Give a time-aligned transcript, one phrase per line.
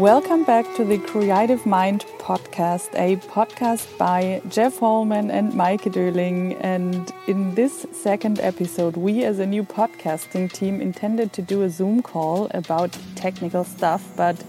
[0.00, 6.56] Welcome back to the Creative Mind podcast, a podcast by Jeff Holman and Mike Döling.
[6.62, 11.68] And in this second episode, we as a new podcasting team intended to do a
[11.68, 14.42] Zoom call about technical stuff, but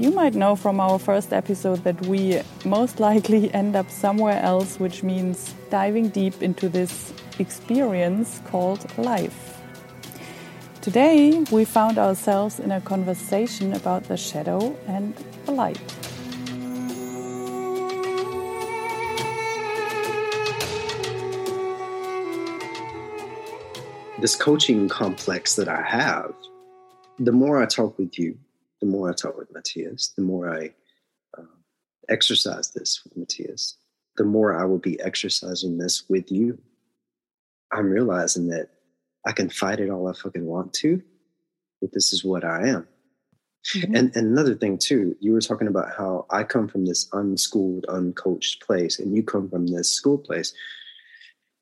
[0.00, 4.80] you might know from our first episode that we most likely end up somewhere else,
[4.80, 9.51] which means diving deep into this experience called life.
[10.82, 15.14] Today, we found ourselves in a conversation about the shadow and
[15.46, 15.78] the light.
[24.20, 26.34] This coaching complex that I have,
[27.16, 28.36] the more I talk with you,
[28.80, 30.74] the more I talk with Matthias, the more I
[31.38, 31.44] uh,
[32.08, 33.76] exercise this with Matthias,
[34.16, 36.58] the more I will be exercising this with you.
[37.70, 38.70] I'm realizing that
[39.26, 41.02] I can fight it all I fucking want to,
[41.80, 42.88] but this is what I am.
[43.74, 43.94] Mm-hmm.
[43.94, 47.86] And, and another thing too, you were talking about how I come from this unschooled,
[47.88, 50.52] uncoached place, and you come from this school place.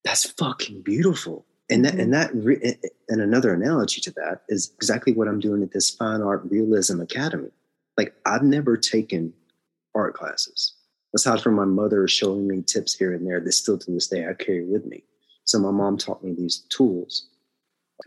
[0.05, 1.45] That's fucking beautiful.
[1.69, 2.01] And that, mm-hmm.
[2.01, 5.91] and that, re- and another analogy to that is exactly what I'm doing at this
[5.91, 7.51] Fine Art Realism Academy.
[7.99, 9.35] Like I've never taken
[9.95, 10.75] art classes.
[11.15, 14.27] Aside from my mother showing me tips here and there, that still to this day
[14.27, 15.03] I carry with me.
[15.45, 17.30] So my mom taught me these tools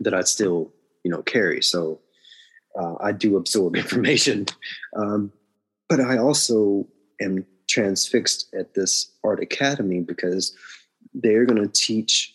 [0.00, 0.72] that I still,
[1.04, 1.62] you know, carry.
[1.62, 2.00] So
[2.78, 4.46] uh, I do absorb information,
[4.96, 5.32] um,
[5.88, 6.86] but I also
[7.20, 10.54] am transfixed at this art academy because
[11.14, 12.34] they're going to teach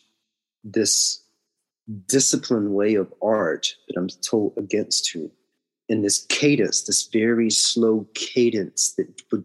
[0.63, 1.21] this
[2.05, 5.31] disciplined way of art that I'm told against to
[5.87, 9.43] in this cadence, this very slow cadence that would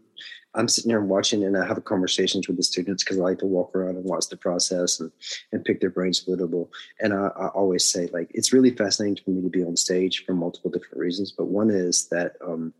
[0.55, 3.39] I'm sitting there and watching and I have conversations with the students because I like
[3.39, 5.11] to walk around and watch the process and,
[5.51, 6.71] and pick their brains a little.
[6.99, 10.25] And I, I, always say, like, it's really fascinating for me to be on stage
[10.25, 11.31] for multiple different reasons.
[11.31, 12.73] But one is that um,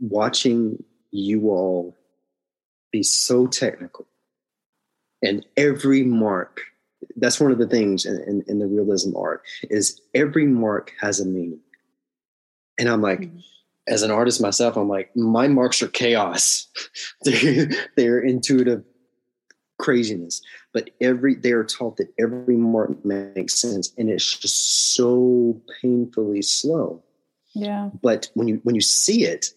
[0.00, 1.96] watching you all
[2.92, 4.06] be so technical
[5.22, 6.60] and every mark,
[7.16, 11.20] that's one of the things in, in, in the realism art, is every mark has
[11.20, 11.60] a meaning.
[12.78, 13.38] And I'm like, mm-hmm
[13.90, 16.68] as an artist myself, I'm like, my marks are chaos.
[17.22, 18.84] they're, they're intuitive
[19.80, 20.42] craziness.
[20.72, 26.42] But every they are taught that every mark makes sense, and it's just so painfully
[26.42, 27.02] slow.
[27.54, 27.90] Yeah.
[28.00, 29.52] But when you when you see it,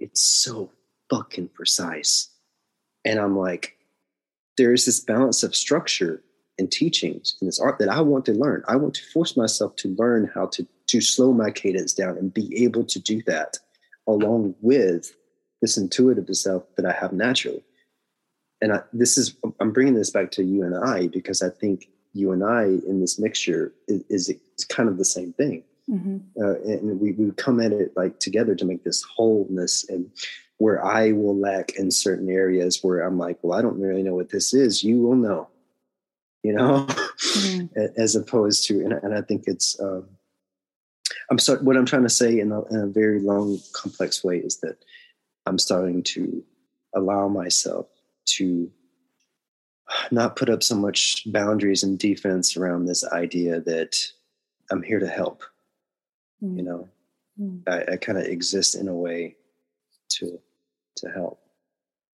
[0.00, 0.72] it's so
[1.10, 2.30] fucking precise.
[3.04, 3.76] And I'm like,
[4.56, 6.22] there is this balance of structure
[6.58, 8.64] and teachings in this art that I want to learn.
[8.66, 12.34] I want to force myself to learn how to to slow my cadence down and
[12.34, 13.58] be able to do that
[14.08, 15.14] along with
[15.60, 17.62] this intuitive self that I have naturally.
[18.60, 21.88] And I, this is, I'm bringing this back to you and I because I think
[22.12, 25.62] you and I in this mixture is, is, kind of the same thing.
[25.88, 26.18] Mm-hmm.
[26.42, 30.10] Uh, and we, we come at it like together to make this wholeness and
[30.58, 34.14] where I will lack in certain areas where I'm like, well, I don't really know
[34.14, 34.82] what this is.
[34.82, 35.48] You will know,
[36.42, 37.84] you know, mm-hmm.
[37.96, 40.08] as opposed to, and, and I think it's, um,
[41.30, 41.60] I'm sorry.
[41.60, 44.78] What I'm trying to say in a, in a very long, complex way is that
[45.46, 46.42] I'm starting to
[46.94, 47.86] allow myself
[48.36, 48.70] to
[50.10, 53.96] not put up so much boundaries and defense around this idea that
[54.70, 55.42] I'm here to help.
[56.42, 56.56] Mm.
[56.56, 56.88] You know,
[57.40, 57.62] mm.
[57.68, 59.36] I, I kind of exist in a way
[60.10, 60.38] to
[60.96, 61.40] to help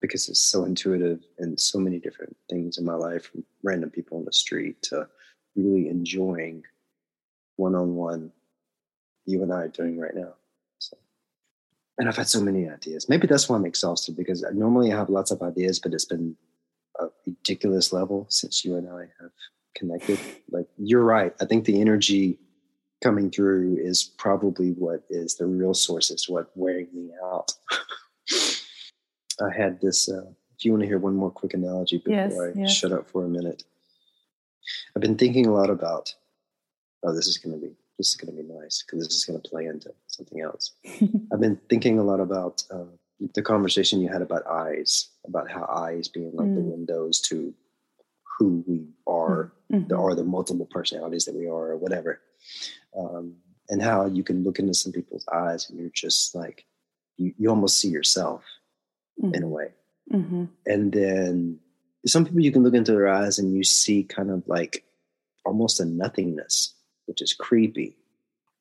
[0.01, 4.19] because it's so intuitive and so many different things in my life, from random people
[4.19, 5.09] on the street to
[5.57, 6.63] really enjoying
[7.57, 8.31] one-on-one
[9.27, 10.35] you and I are doing right now.
[10.79, 10.97] So,
[11.99, 13.09] and I've had so many ideas.
[13.09, 16.37] Maybe that's why I'm exhausted because normally I have lots of ideas, but it's been
[17.01, 19.33] a ridiculous level since you and I have
[19.75, 20.19] connected.
[20.51, 21.35] Like you're right.
[21.41, 22.39] I think the energy
[23.03, 27.53] coming through is probably what is the real source is what wearing me out.
[29.43, 30.09] I had this.
[30.09, 32.73] Uh, if you want to hear one more quick analogy before yes, I yes.
[32.73, 33.65] shut up for a minute,
[34.95, 36.15] I've been thinking a lot about.
[37.03, 39.25] Oh, this is going to be this is going to be nice because this is
[39.25, 40.73] going to play into something else.
[41.33, 42.85] I've been thinking a lot about uh,
[43.35, 46.57] the conversation you had about eyes, about how eyes being like mm.
[46.57, 47.55] the windows to
[48.39, 49.87] who we are, mm-hmm.
[49.89, 52.21] the, or the multiple personalities that we are, or whatever.
[52.99, 53.37] Um,
[53.69, 56.67] and how you can look into some people's eyes and you're just like,
[57.17, 58.45] you, you almost see yourself
[59.23, 59.35] mm.
[59.35, 59.69] in a way.
[60.13, 60.45] Mm-hmm.
[60.67, 61.61] And then
[62.07, 64.85] some people you can look into their eyes and you see kind of like
[65.47, 66.74] almost a nothingness
[67.07, 67.97] which is creepy.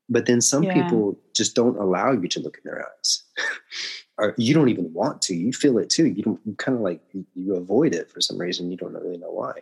[0.09, 0.73] But then some yeah.
[0.73, 3.23] people just don't allow you to look in their eyes.
[4.17, 5.35] or you don't even want to.
[5.35, 6.07] You feel it too.
[6.07, 7.01] You don't you kind of like
[7.35, 8.69] you avoid it for some reason.
[8.69, 9.53] You don't really know why.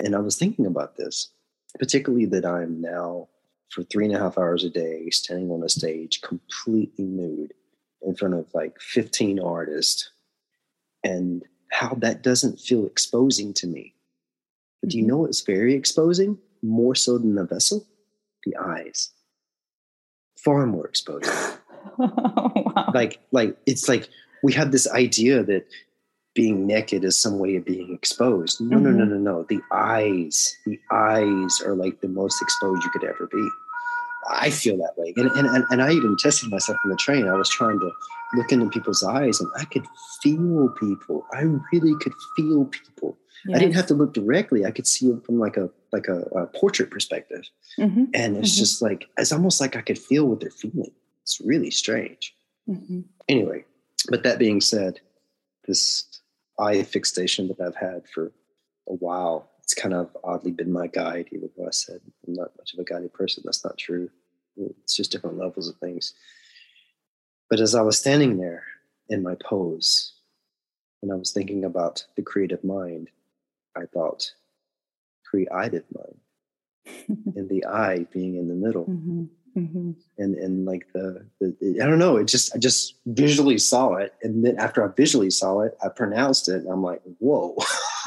[0.00, 1.30] And I was thinking about this,
[1.78, 3.28] particularly that I'm now
[3.70, 7.54] for three and a half hours a day standing on a stage completely nude
[8.02, 10.10] in front of like 15 artists
[11.04, 13.94] and how that doesn't feel exposing to me.
[14.80, 15.08] But do you Mhm.
[15.08, 16.38] know it's very exposing?
[16.62, 17.86] More so than the vessel?
[18.44, 19.10] The eyes.
[20.42, 21.32] Far more exposing.
[21.98, 22.90] wow.
[22.94, 24.08] Like, like it's like
[24.42, 25.66] we have this idea that
[26.34, 28.60] being naked is some way of being exposed.
[28.60, 29.08] No, no, no, Mhm.
[29.10, 29.42] no, no.
[29.48, 33.48] The eyes, the eyes are like the most exposed you could ever be.
[34.30, 35.12] I feel that way.
[35.16, 37.26] And, and, and, and I even tested myself on the train.
[37.26, 37.90] I was trying to
[38.34, 39.84] look into people's eyes and I could
[40.22, 41.26] feel people.
[41.32, 41.42] I
[41.72, 43.16] really could feel people.
[43.48, 44.64] I didn't have to look directly.
[44.66, 47.44] I could see it from like a like a, a portrait perspective.
[47.76, 48.58] hmm And it's Mhm.
[48.58, 50.92] just like it's almost like I could feel what they're feeling.
[51.22, 52.34] It's really strange.
[52.66, 53.64] hmm Anyway,
[54.08, 55.00] but that being said,
[55.66, 56.20] this
[56.58, 58.32] eye fixation that I've had for
[58.88, 62.56] a while, it's kind of oddly been my guide, even though I said I'm not
[62.58, 63.42] much of a guided person.
[63.44, 64.10] That's not true.
[64.56, 66.12] It's just different levels of things.
[67.48, 68.64] But as I was standing there
[69.08, 70.12] in my pose
[71.02, 73.08] and I was thinking about the creative mind,
[73.76, 74.32] I thought
[75.24, 77.06] creative mind
[77.36, 79.24] and the I being in the middle hmm
[79.54, 82.16] hmm and and like the, the I don't know.
[82.16, 85.88] It just I just visually saw it, and then after I visually saw it, I
[85.88, 87.56] pronounced it, I'm like, whoa,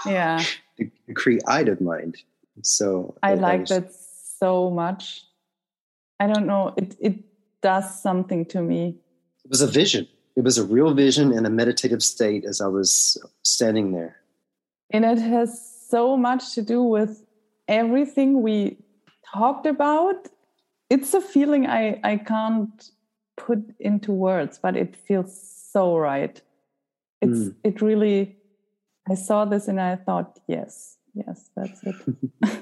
[0.05, 0.43] Yeah,
[0.77, 2.17] the, the creative mind.
[2.61, 3.93] So I that like was- that
[4.39, 5.25] so much.
[6.19, 6.73] I don't know.
[6.77, 7.19] It it
[7.61, 8.95] does something to me.
[9.43, 10.07] It was a vision.
[10.35, 14.15] It was a real vision in a meditative state as I was standing there.
[14.91, 15.59] And it has
[15.89, 17.23] so much to do with
[17.67, 18.77] everything we
[19.33, 20.29] talked about.
[20.89, 22.91] It's a feeling I, I can't
[23.37, 25.31] put into words, but it feels
[25.71, 26.41] so right.
[27.21, 27.55] It's Mm.
[27.63, 28.35] it really
[29.09, 31.95] I saw this and I thought, yes, yes, that's it.
[32.41, 32.55] Yeah,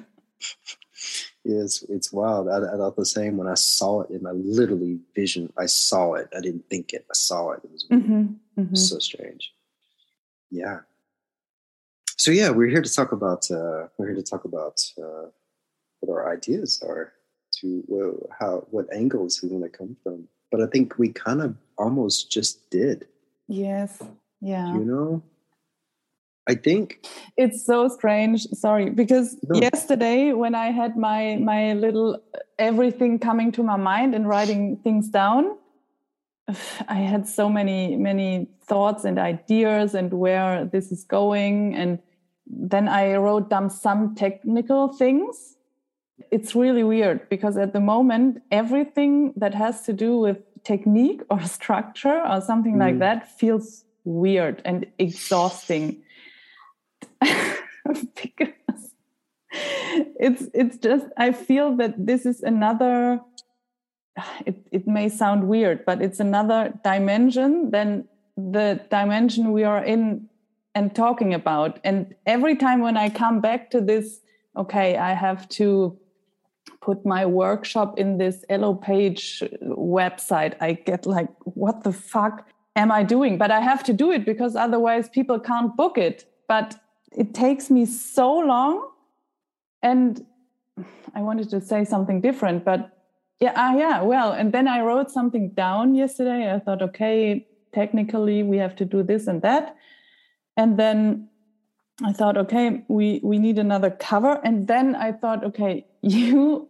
[1.64, 2.48] it's it's wild.
[2.50, 5.52] I, I thought the same when I saw it in my literally vision.
[5.58, 6.30] I saw it.
[6.36, 7.06] I didn't think it.
[7.10, 7.62] I saw it.
[7.64, 8.26] It was hmm
[8.56, 9.54] hmm so strange.
[10.50, 10.80] Yeah.
[12.22, 15.30] So yeah, we're here to talk about uh, we're here to talk about uh,
[16.02, 17.14] what our ideas are,
[17.62, 20.28] to well, how what angles we want to come from.
[20.52, 23.08] But I think we kind of almost just did.
[23.48, 24.04] Yes.
[24.40, 24.72] Yeah.
[24.72, 25.24] You know,
[26.48, 27.08] I think
[27.38, 29.60] it's so strange sorry because No.
[29.60, 32.22] yesterday when i had my my little
[32.60, 35.58] everything coming to my mind and writing things down
[36.88, 42.00] i had so many many thoughts and ideas and where this is going and
[42.48, 45.58] then i wrote down some technical things
[46.32, 51.42] it's really weird because at the moment everything that has to do with technique or
[51.58, 53.00] structure or something like Mm.
[53.00, 56.02] that feels weird and exhausting
[57.22, 58.94] because
[60.20, 63.20] it's it's just I feel that this is another
[64.46, 68.08] it, it may sound weird, but it's another dimension than
[68.38, 70.30] the dimension we are in
[70.74, 71.80] and talking about.
[71.84, 74.20] And every time when I come back to this,
[74.56, 75.98] okay, I have to
[76.82, 83.04] put my workshop in this elopage website, I get like, what the fuck am I
[83.04, 83.38] doing?
[83.38, 86.26] But I have to do it because otherwise people can't book it.
[86.48, 86.80] But
[87.12, 88.90] it takes me so long.
[89.84, 90.26] And
[91.16, 92.98] I wanted to say something different, but
[93.40, 96.54] yeah, ah, yeah, well, and then I wrote something down yesterday.
[96.54, 99.76] I thought, okay, technically we have to do this and that.
[100.62, 101.28] And then
[102.04, 104.40] I thought, okay, we, we need another cover.
[104.44, 106.70] And then I thought, okay, you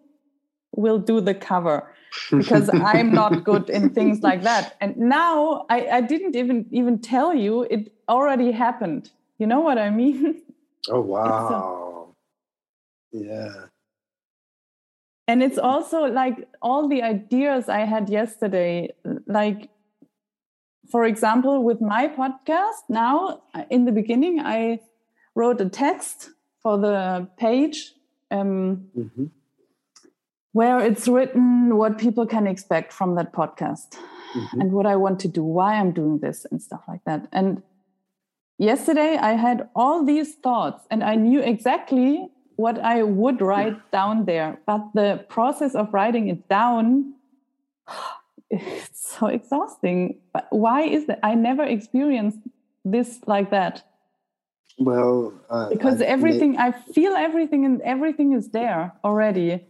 [0.73, 1.93] will do the cover
[2.31, 4.77] because I'm not good in things like that.
[4.79, 9.11] And now I, I didn't even even tell you it already happened.
[9.39, 10.41] You know what I mean?
[10.89, 12.15] Oh wow.
[13.11, 13.65] Yeah.
[15.27, 18.93] and it's also like all the ideas I had yesterday,
[19.27, 19.69] like
[20.91, 24.79] for example, with my podcast, now in the beginning, I
[25.35, 26.31] wrote a text
[26.61, 27.93] for the page
[28.29, 29.25] um, hmm
[30.53, 33.95] where it's written what people can expect from that podcast
[34.33, 37.27] hmm and what I want to do, why I'm doing this, and stuff like that.
[37.31, 37.63] And
[38.57, 44.25] yesterday, I had all these thoughts, and I knew exactly what I would write down
[44.25, 44.59] there.
[44.65, 47.13] But the process of writing it down,
[48.89, 50.19] it's so exhausting.
[50.33, 51.19] But why is that?
[51.23, 52.39] I never experienced
[52.83, 53.83] this like that
[54.77, 59.65] Well, uh, because I- everything I feel everything and everything is there already.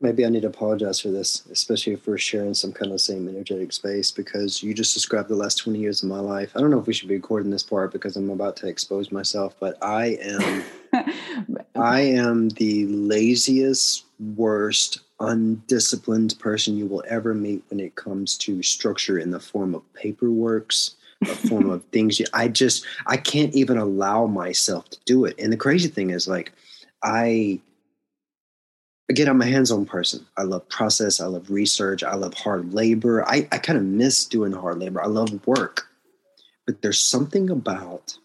[0.00, 3.28] Maybe I need to apologize for this, especially if we're sharing some kind of same
[3.28, 6.52] energetic space, because you just described the last 20 years of my life.
[6.54, 9.10] I don't know if we should be recording this part because I'm about to expose
[9.10, 10.64] myself, but I am
[11.74, 14.04] I am the laziest,
[14.36, 19.74] worst, undisciplined person you will ever meet when it comes to structure in the form
[19.74, 22.20] of paperworks, a form of things.
[22.32, 25.34] I just I can't even allow myself to do it.
[25.38, 26.52] And the crazy thing is, like,
[27.02, 27.60] I
[29.08, 30.26] again, I'm a hands-on person.
[30.36, 31.20] I love process.
[31.20, 32.02] I love research.
[32.02, 33.26] I love hard labor.
[33.28, 35.02] I, I kind of miss doing hard labor.
[35.02, 35.88] I love work,
[36.66, 38.16] but there's something about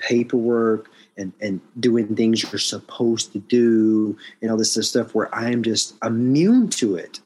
[0.00, 5.62] paperwork and and doing things you're supposed to do and all this stuff where I'm
[5.62, 7.20] just immune to it.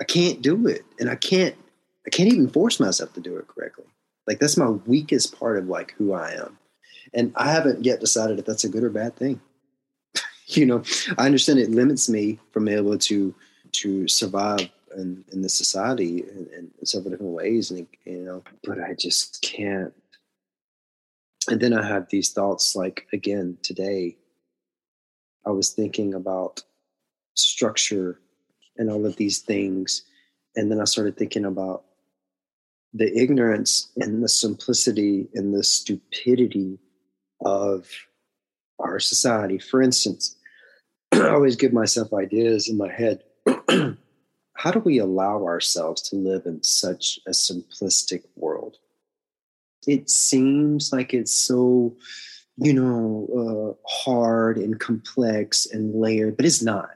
[0.00, 1.54] I can't do it, and I can't
[2.06, 3.84] I can't even force myself to do it correctly.
[4.26, 6.58] Like that's my weakest part of like who I am,
[7.14, 9.40] and I haven't yet decided if that's a good or bad thing.
[10.56, 10.82] you know,
[11.16, 13.34] I understand it limits me from being able to
[13.70, 18.80] to survive in, in this society in, in several different ways, and you know, but
[18.80, 19.92] I just can't
[21.48, 24.16] and then I have these thoughts like again today.
[25.46, 26.62] I was thinking about
[27.34, 28.20] structure
[28.76, 30.02] and all of these things.
[30.56, 31.84] And then I started thinking about
[32.92, 36.78] the ignorance and the simplicity and the stupidity
[37.44, 37.88] of
[38.78, 39.58] our society.
[39.58, 40.36] For instance,
[41.12, 43.22] I always give myself ideas in my head.
[44.54, 48.76] How do we allow ourselves to live in such a simplistic world?
[49.88, 51.96] it seems like it's so
[52.56, 56.90] you know uh, hard and complex and layered but it's not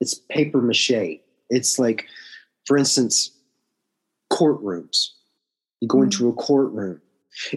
[0.00, 2.06] it's paper mache it's like
[2.66, 3.32] for instance
[4.32, 5.08] courtrooms
[5.80, 6.04] you go mm-hmm.
[6.04, 7.00] into a courtroom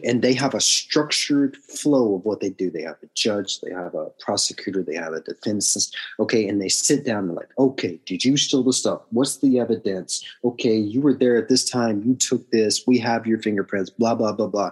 [0.04, 2.70] and they have a structured flow of what they do.
[2.70, 5.92] They have a judge, they have a prosecutor, they have a defense.
[6.20, 9.02] Okay, and they sit down and like, okay, did you steal the stuff?
[9.10, 10.24] What's the evidence?
[10.44, 12.04] Okay, you were there at this time.
[12.06, 12.86] You took this.
[12.88, 13.90] We have your fingerprints.
[13.90, 14.72] Blah blah blah blah.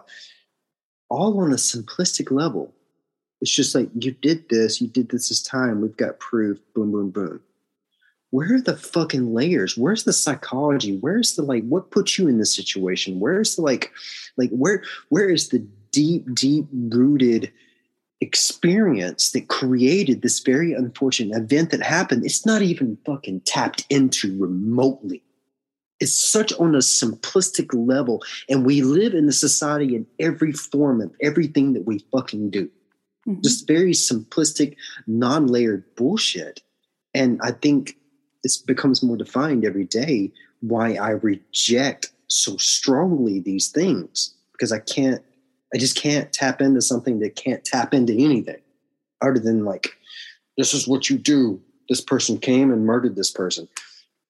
[1.10, 2.74] All on a simplistic level.
[3.42, 4.82] It's just like you did this.
[4.82, 5.82] You did this this time.
[5.82, 6.60] We've got proof.
[6.74, 7.42] Boom boom boom
[8.32, 9.78] where are the fucking layers?
[9.78, 10.98] Where's the psychology?
[10.98, 13.20] Where's the like what puts you in this situation?
[13.20, 13.92] Where's the like
[14.38, 15.60] like where where is the
[15.92, 17.52] deep deep rooted
[18.22, 22.26] experience that created this very unfortunate event that happened?
[22.26, 25.24] It's not even fucking tapped into remotely.
[26.00, 31.02] It's such on a simplistic level and we live in the society in every form
[31.02, 32.70] of everything that we fucking do.
[33.28, 33.42] Mm-hmm.
[33.44, 36.64] just very simplistic non-layered bullshit.
[37.14, 37.98] And i think
[38.44, 40.32] it becomes more defined every day
[40.62, 45.22] why I reject so strongly these things because I can't,
[45.74, 48.62] I just can't tap into something that can't tap into anything
[49.22, 49.96] other than like,
[50.58, 51.62] this is what you do.
[51.90, 53.68] This person came and murdered this person.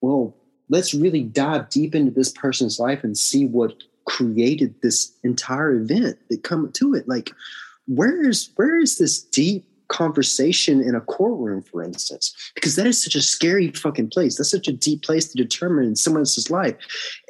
[0.00, 0.34] Well,
[0.68, 6.18] let's really dive deep into this person's life and see what created this entire event
[6.28, 7.08] that come to it.
[7.08, 7.30] Like,
[7.86, 13.00] where is where is this deep conversation in a courtroom, for instance, because that is
[13.00, 14.36] such a scary fucking place.
[14.36, 16.76] That's such a deep place to determine someone else's life.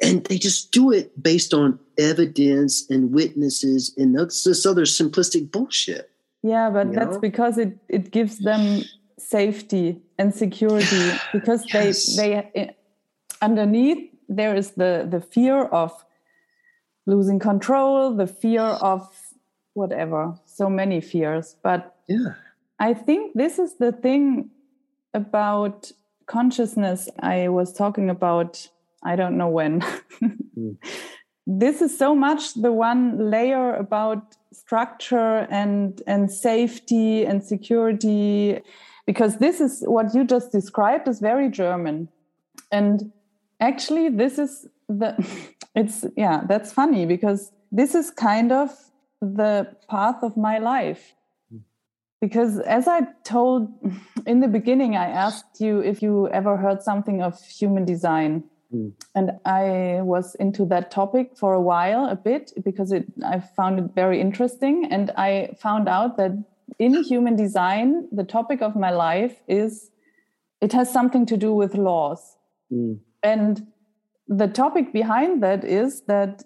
[0.01, 5.51] And they just do it based on evidence and witnesses and that's this other simplistic
[5.51, 6.09] bullshit.
[6.41, 7.19] Yeah, but that's know?
[7.19, 8.83] because it, it gives them
[9.19, 12.15] safety and security because yes.
[12.15, 12.75] they they
[13.41, 15.91] underneath there is the the fear of
[17.05, 19.07] losing control, the fear of
[19.73, 21.55] whatever, so many fears.
[21.61, 22.33] But yeah
[22.83, 24.49] I think this is the thing
[25.13, 25.89] about
[26.25, 28.67] consciousness I was talking about,
[29.05, 29.81] I don't know when.
[29.81, 30.77] mm.
[31.45, 34.21] This is so much the one layer about
[34.53, 38.61] structure and and safety and security
[39.05, 42.07] because this is what you just described is very german
[42.71, 43.11] and
[43.59, 44.51] actually this is
[44.87, 45.09] the
[45.75, 48.69] it's yeah that's funny because this is kind of
[49.41, 51.13] the path of my life
[52.23, 53.67] because as I told
[54.25, 58.45] in the beginning, I asked you if you ever heard something of human design.
[58.73, 58.93] Mm.
[59.13, 63.79] And I was into that topic for a while, a bit, because it, I found
[63.79, 64.87] it very interesting.
[64.89, 66.31] And I found out that
[66.79, 69.91] in human design, the topic of my life is
[70.61, 72.37] it has something to do with laws.
[72.71, 72.99] Mm.
[73.21, 73.67] And
[74.29, 76.45] the topic behind that is that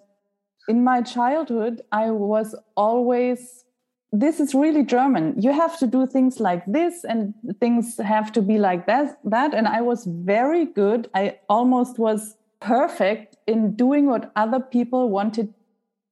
[0.66, 3.64] in my childhood, I was always
[4.12, 5.34] this is really German.
[5.40, 9.18] You have to do things like this, and things have to be like that.
[9.24, 11.10] That, and I was very good.
[11.14, 15.52] I almost was perfect in doing what other people wanted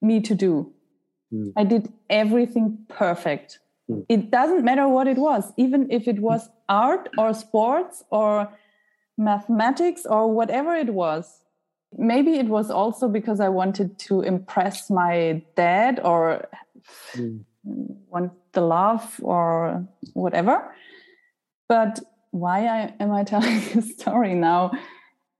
[0.01, 0.71] me to do.
[1.33, 1.53] Mm.
[1.57, 3.59] I did everything perfect.
[3.89, 4.05] Mm.
[4.09, 8.49] It doesn't matter what it was, even if it was art or sports or
[9.17, 11.41] mathematics or whatever it was.
[11.97, 16.47] Maybe it was also because I wanted to impress my dad or
[17.13, 17.43] mm
[18.09, 20.73] want the love or whatever
[21.69, 21.99] But
[22.31, 24.71] why I, am I telling this story now?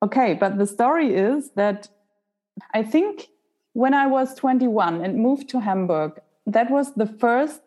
[0.03, 1.89] Okay, but the story is that
[2.73, 3.27] I think
[3.73, 7.61] when I was 21 and moved to Hamburg, that was the first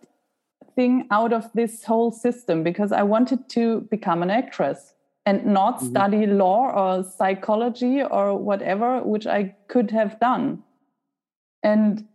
[0.75, 4.95] thing out of this whole system because I wanted to become an actress
[5.27, 5.91] and not mm-hmm.
[5.91, 10.63] study law or psychology or whatever, which I could have done.
[11.63, 12.07] And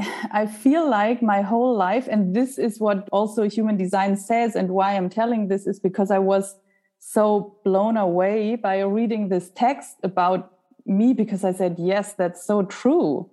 [0.32, 4.70] I feel like my whole life, and this is what also human design says, and
[4.70, 6.56] why I'm telling this is because I was
[6.98, 10.52] so blown away by reading this text about
[10.86, 13.30] me because I said, yes, that's so true.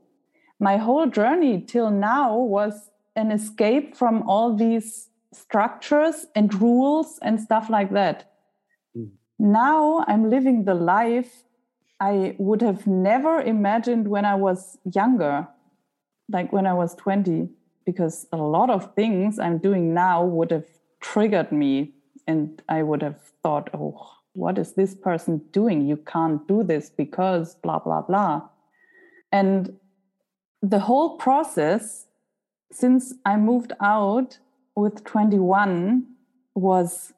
[0.60, 7.40] My whole journey till now was an escape from all these structures and rules and
[7.40, 8.32] stuff like that.
[8.96, 9.10] Mm.
[9.38, 11.44] Now I'm living the life
[12.00, 15.48] I would have never imagined when I was younger,
[16.30, 17.50] like when I was 20,
[17.86, 20.66] because a lot of things I'm doing now would have
[21.00, 21.94] triggered me.
[22.28, 25.88] And I would have thought, oh, what is this person doing?
[25.88, 28.42] You can't do this because blah, blah, blah.
[29.32, 29.78] And
[30.62, 32.08] the whole process
[32.72, 34.40] since I moved out
[34.76, 36.06] with 21
[36.54, 37.14] was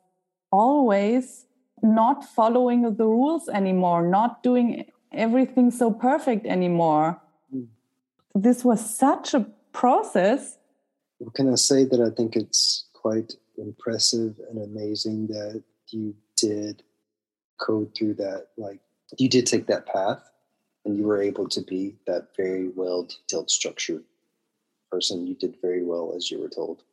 [0.52, 1.46] always
[1.82, 7.20] not following the rules anymore, not doing everything so perfect anymore.
[8.36, 10.58] This was such a process.
[11.18, 16.84] What can I say that I think it's quite impressive and amazing that you did
[17.60, 18.48] code through that?
[18.58, 18.80] Like,
[19.18, 20.30] you did take that path
[20.86, 24.04] and you were able to be that very well detailed structured
[24.92, 25.28] person.
[25.28, 26.84] You did very well as you were told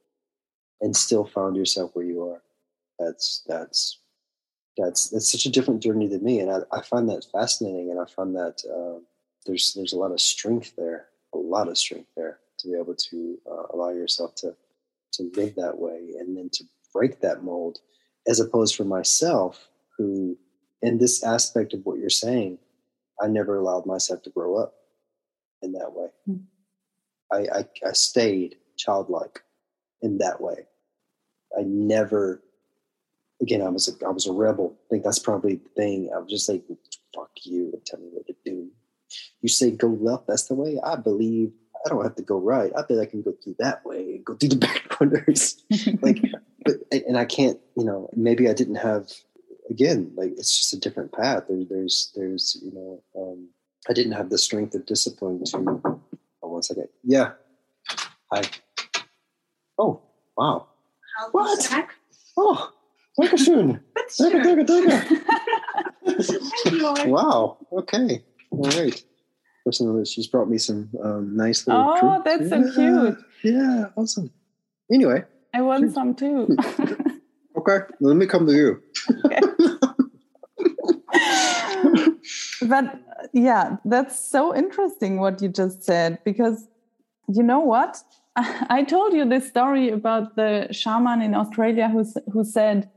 [0.81, 2.43] and still found yourself where you are.
[2.99, 3.99] That's, that's,
[4.77, 8.01] that's that's such a different journey than me, and I, I find that fascinating, and
[8.01, 9.01] I find that uh,
[9.47, 12.95] there's there's a lot of strength there, a lot of strength there to be able
[12.95, 14.55] to uh, allow yourself to
[15.13, 17.79] to live that way, and then to break that mold,
[18.27, 20.37] as opposed for myself, who
[20.83, 22.59] in this aspect of what you're saying,
[23.21, 24.75] I never allowed myself to grow up
[25.63, 26.09] in that way.
[26.29, 26.43] Mm.
[27.33, 29.43] I, I I stayed childlike
[30.03, 30.67] in that way.
[31.59, 32.43] I never
[33.41, 34.75] again, I was a, I was a rebel.
[34.75, 36.11] I think that's probably the thing.
[36.15, 36.63] I was just like,
[37.15, 38.56] fuck you and tell me what to do.
[39.43, 40.79] You say go left, that's the way.
[40.83, 41.53] I believe
[41.85, 42.73] I don't have to go right.
[42.77, 45.63] I bet I can go through that way, go through the back corners.
[46.03, 46.23] like,
[46.65, 47.59] but and I can't.
[47.77, 49.11] You know, maybe I didn't have.
[49.69, 51.45] Again, like it's just a different path.
[51.49, 53.49] There, there's, there's, you know, um,
[53.89, 55.59] I didn't have the strength of discipline to.
[56.43, 56.87] Oh, one second.
[57.03, 57.33] Yeah.
[58.33, 58.43] Hi.
[59.79, 60.03] Oh,
[60.37, 60.69] wow.
[61.33, 61.69] What?
[62.37, 62.73] Oh,
[64.19, 65.03] danke, danke.
[67.11, 67.59] wow.
[67.73, 68.25] Okay.
[68.51, 69.05] All right.
[69.65, 71.97] Person, she's brought me some um, nice little.
[72.01, 72.63] Oh, that's yeah.
[72.63, 73.19] so cute.
[73.43, 74.31] Yeah, awesome.
[74.93, 76.57] Anyway, I want some too.
[77.59, 78.81] okay, let me come to you.
[82.69, 83.01] but
[83.33, 86.69] yeah, that's so interesting what you just said because
[87.29, 88.03] you know what?
[88.37, 92.89] I told you this story about the shaman in Australia who who said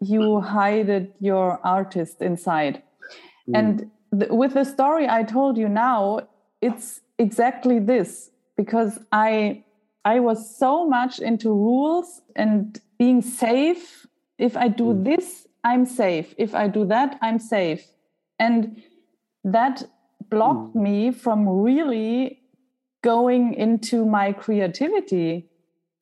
[0.00, 2.82] you hide your artist inside.
[3.48, 3.58] Mm.
[3.58, 6.28] And th- with the story I told you now,
[6.60, 9.64] it's exactly this because I
[10.04, 14.06] I was so much into rules and being safe.
[14.38, 15.04] If I do mm.
[15.04, 16.34] this, I'm safe.
[16.38, 17.84] If I do that, I'm safe.
[18.38, 18.82] And
[19.44, 19.84] that
[20.28, 20.82] blocked mm.
[20.82, 22.40] me from really
[23.02, 25.48] going into my creativity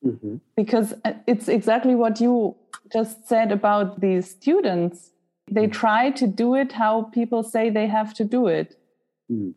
[0.04, 0.36] mm-hmm.
[0.56, 2.56] because uh, it's exactly what you
[2.92, 5.12] just said about these students.
[5.48, 5.72] They mm.
[5.72, 8.76] try to do it how people say they have to do it.
[9.30, 9.54] Mm.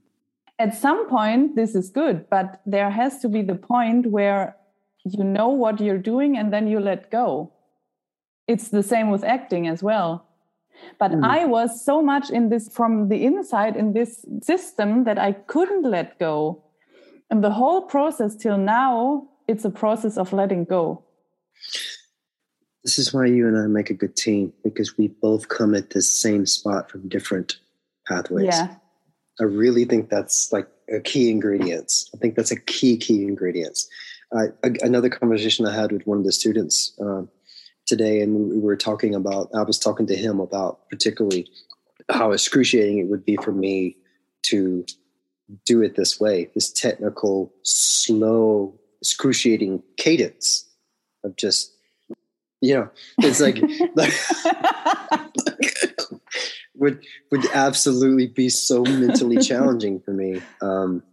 [0.60, 4.56] At some point, this is good, but there has to be the point where
[5.04, 7.52] you know what you're doing and then you let go.
[8.48, 10.26] It's the same with acting as well.
[11.00, 11.24] But mm.
[11.24, 15.84] I was so much in this from the inside in this system that I couldn't
[15.84, 16.64] let go.
[17.30, 21.04] And the whole process till now, it's a process of letting go.
[22.84, 25.92] This is why you and I make a good team because we both come at
[25.92, 27.58] this same spot from different
[28.08, 28.48] pathways.
[28.48, 28.76] Yeah.
[29.40, 32.10] I really think that's like a key ingredients.
[32.14, 33.88] I think that's a key key ingredients.
[34.36, 34.48] Uh,
[34.82, 37.22] another conversation I had with one of the students uh,
[37.86, 39.50] today, and we were talking about.
[39.56, 41.48] I was talking to him about particularly
[42.10, 43.98] how excruciating it would be for me
[44.44, 44.86] to
[45.66, 50.70] do it this way, this technical, slow, excruciating cadence
[51.24, 51.72] of just
[52.64, 53.60] you know, it's like,
[53.96, 54.14] like
[56.76, 60.42] would would absolutely be so mentally challenging for me.
[60.62, 61.04] Um,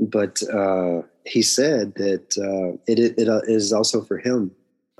[0.00, 4.50] but uh, he said that uh, it, it, it uh, also for him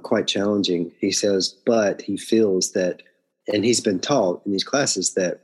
[0.02, 0.92] quite challenging.
[1.00, 3.02] He says, but he feels that,
[3.52, 5.40] and he's been taught in these classes that.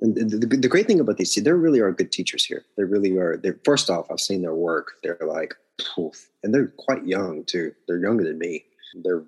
[0.00, 2.64] And the, the, the great thing about these, see, there really are good teachers here.
[2.76, 3.36] There really are.
[3.36, 4.94] They're first off, I've seen their work.
[5.04, 5.54] They're like,
[5.94, 7.72] poof, and they're quite young too.
[7.86, 8.64] They're younger than me.
[9.04, 9.22] They're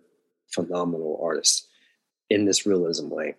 [0.54, 1.66] phenomenal artists
[2.30, 3.34] in this realism way.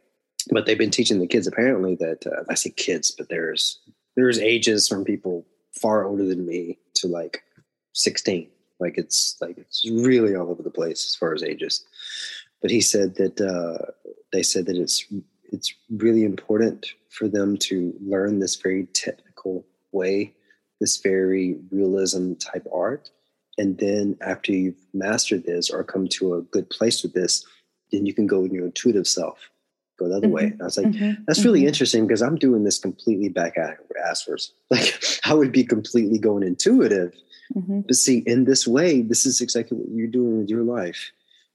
[0.52, 3.80] But they've been teaching the kids apparently that uh, I say kids, but there's
[4.16, 5.46] there's ages from people
[5.82, 7.44] far older than me to like
[7.94, 8.50] 16
[8.80, 11.86] like it's like it's really all over the place as far as ages.
[12.62, 13.92] But he said that uh,
[14.32, 15.06] they said that it's
[15.52, 20.34] it's really important for them to learn this very technical way,
[20.82, 23.10] this very realism type art.
[23.58, 27.46] And then after you've mastered this or come to a good place with this,
[27.92, 29.50] then you can go in your intuitive self,
[29.98, 30.36] go the other mm-hmm.
[30.36, 30.44] way.
[30.44, 31.24] And I was like, mm-hmm.
[31.26, 31.70] that's really mm-hmm.
[31.70, 34.54] interesting because I'm doing this completely back ass first.
[34.72, 37.14] Like I would be completely going intuitive
[37.54, 37.82] Mm-hmm.
[37.82, 41.12] But see, in this way, this is exactly what you're doing with your life.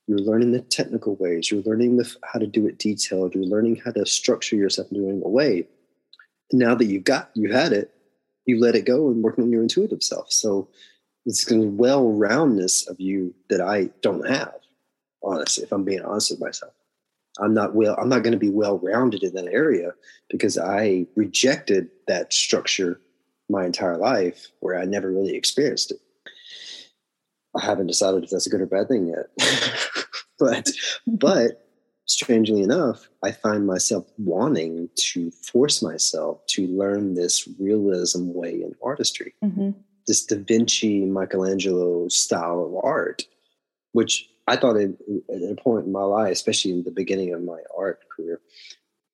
[0.06, 1.50] You're learning the technical ways.
[1.50, 3.34] You're learning the, how to do it detailed.
[3.34, 5.66] You're learning how to structure yourself in doing a way.
[6.52, 7.94] now that you've got, you had it,
[8.44, 10.32] you let it go and working on your intuitive self.
[10.32, 10.68] So
[11.30, 14.52] it's going to well roundness of you that I don't have.
[15.22, 16.72] Honestly, if I'm being honest with myself,
[17.38, 17.94] I'm not well.
[18.00, 19.92] I'm not going to be well rounded in that area
[20.28, 23.00] because I rejected that structure
[23.48, 26.00] my entire life where I never really experienced it.
[27.56, 29.26] I haven't decided if that's a good or bad thing yet.
[30.40, 30.68] but
[31.06, 31.64] but
[32.06, 38.74] strangely enough, I find myself wanting to force myself to learn this realism way in
[38.82, 39.34] artistry.
[39.44, 39.70] Mm-hmm.
[40.10, 43.22] This Da Vinci, Michelangelo style of art,
[43.92, 44.90] which I thought at,
[45.30, 48.40] a point in my life, especially in the beginning of my art career,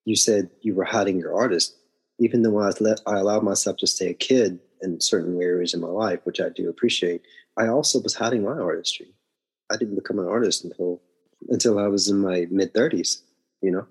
[0.05, 1.75] you said you were hiding your artist
[2.19, 5.81] even though I, let, I allowed myself to stay a kid in certain areas in
[5.81, 7.21] my life, which I do appreciate,
[7.57, 9.13] I also was hiding my artistry.
[9.71, 11.01] I didn't become an artist until
[11.49, 13.21] until I was in my mid thirties.
[13.61, 13.87] You know, mm.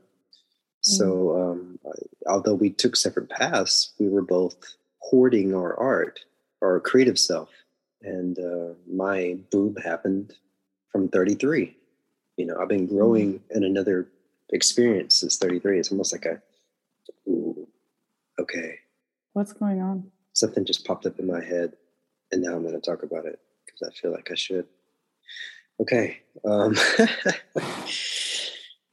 [0.81, 1.79] so um,
[2.27, 4.57] although we took separate paths, we were both
[4.99, 6.21] hoarding our art,
[6.63, 7.51] our creative self,
[8.03, 10.35] and uh, my boom happened
[10.91, 11.77] from thirty three.
[12.37, 13.41] You know, I've been growing mm.
[13.51, 14.09] in another
[14.51, 15.79] experience since thirty three.
[15.79, 16.43] It's almost like a
[17.29, 17.67] ooh,
[18.39, 18.79] okay.
[19.33, 20.11] What's going on?
[20.33, 21.75] Something just popped up in my head,
[22.33, 24.67] and now I'm going to talk about it because I feel like I should.
[25.81, 26.21] Okay.
[26.45, 26.75] Um,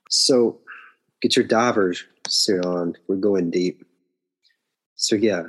[0.09, 0.59] so
[1.21, 2.95] get your divers suit on.
[3.07, 3.85] We're going deep.
[4.95, 5.43] So, yeah,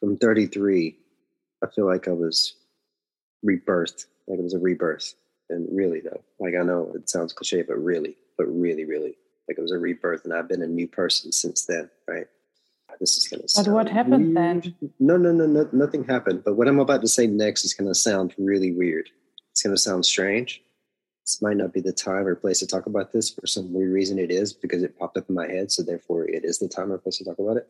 [0.00, 0.96] from 33,
[1.62, 2.54] I feel like I was
[3.44, 5.14] rebirthed, like it was a rebirth.
[5.50, 9.16] And really, though, like I know it sounds cliche, but really, but really, really,
[9.48, 10.24] like it was a rebirth.
[10.24, 12.26] And I've been a new person since then, right?
[13.00, 14.64] this is going to But what happened weird.
[14.64, 14.90] then?
[15.00, 16.44] No, no, no, no, nothing happened.
[16.44, 19.10] But what I'm about to say next is going to sound really weird.
[19.50, 20.62] It's going to sound strange.
[21.24, 23.30] This might not be the time or place to talk about this.
[23.30, 25.70] For some weird reason, it is because it popped up in my head.
[25.70, 27.68] So therefore, it is the time or place to talk about it.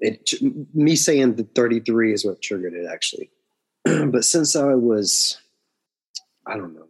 [0.00, 0.30] It
[0.74, 3.30] me saying the 33 is what triggered it actually.
[3.84, 5.38] but since I was,
[6.46, 6.86] I don't know,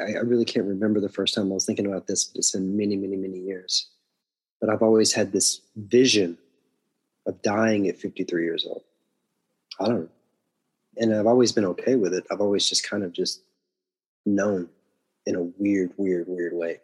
[0.00, 2.24] I, I really can't remember the first time I was thinking about this.
[2.24, 3.88] But it's been many, many, many years.
[4.60, 6.38] But I've always had this vision
[7.26, 8.82] of dying at 53 years old.
[9.80, 10.08] I don't know.
[10.96, 12.24] And I've always been okay with it.
[12.30, 13.42] I've always just kind of just
[14.24, 14.68] known
[15.26, 16.80] in a weird, weird, weird way.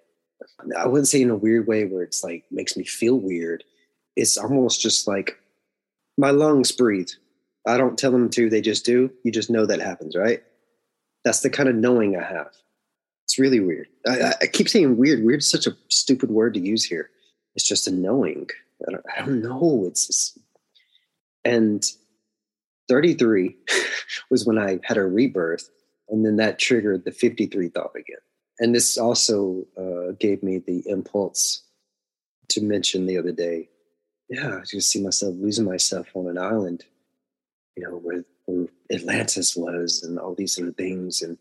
[0.77, 3.63] I wouldn't say in a weird way where it's like makes me feel weird.
[4.17, 5.39] It's almost just like
[6.19, 7.11] my lungs breathe.
[7.67, 9.11] I don't tell them to, they just do.
[9.25, 10.43] You just know that happens, right?
[11.25, 12.51] That's the kind of knowing I have.
[13.25, 13.87] It's really weird.
[14.07, 15.25] I, I keep saying weird.
[15.25, 17.11] Weird is such a stupid word to use here.
[17.55, 18.49] It's just a knowing.
[18.87, 19.85] I don't, I don't know.
[19.87, 20.39] It's just,
[21.45, 21.85] and
[22.89, 23.57] 33
[24.31, 25.71] was when I had a rebirth,
[26.09, 28.19] and then that triggered the 53 thought again.
[28.59, 31.63] And this also uh, gave me the impulse
[32.49, 33.69] to mention the other day.
[34.31, 36.85] Yeah, I just see myself losing myself on an island,
[37.77, 41.37] you know, where, where Atlantis was, and all these other things, and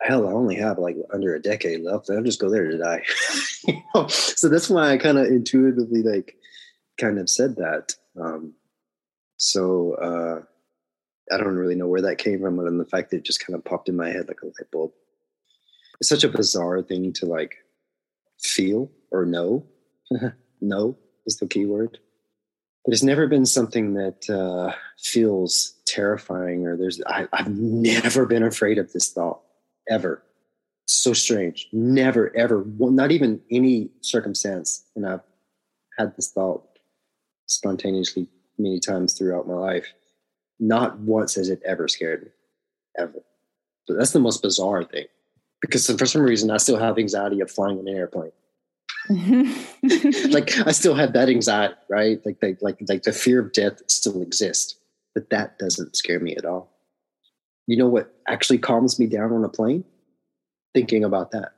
[0.00, 2.08] hell, I only have like under a decade left.
[2.08, 3.02] I'll just go there to die.
[3.66, 4.06] you know?
[4.06, 6.36] So that's why I kind of intuitively like
[6.96, 7.96] kind of said that.
[8.20, 8.54] Um,
[9.36, 13.24] so uh, I don't really know where that came from, than the fact that it
[13.24, 14.92] just kind of popped in my head like a light bulb.
[16.00, 17.56] It's such a bizarre thing to like
[18.40, 19.66] feel or know.
[20.60, 21.98] know is the key word.
[22.84, 28.44] But it's never been something that uh, feels terrifying or there's, I, I've never been
[28.44, 29.40] afraid of this thought
[29.88, 30.22] ever.
[30.86, 31.68] so strange.
[31.72, 34.84] Never, ever, not even any circumstance.
[34.94, 35.20] And I've
[35.98, 36.64] had this thought
[37.46, 39.92] spontaneously many times throughout my life.
[40.60, 42.28] Not once has it ever scared me,
[42.98, 43.22] ever.
[43.86, 45.06] But that's the most bizarre thing
[45.60, 48.32] because for some reason I still have anxiety of flying in an airplane.
[50.30, 52.20] like I still have that anxiety, right?
[52.24, 54.76] Like, like, like, like the fear of death still exists,
[55.14, 56.72] but that doesn't scare me at all.
[57.66, 59.84] You know what actually calms me down on a plane?
[60.74, 61.52] Thinking about that.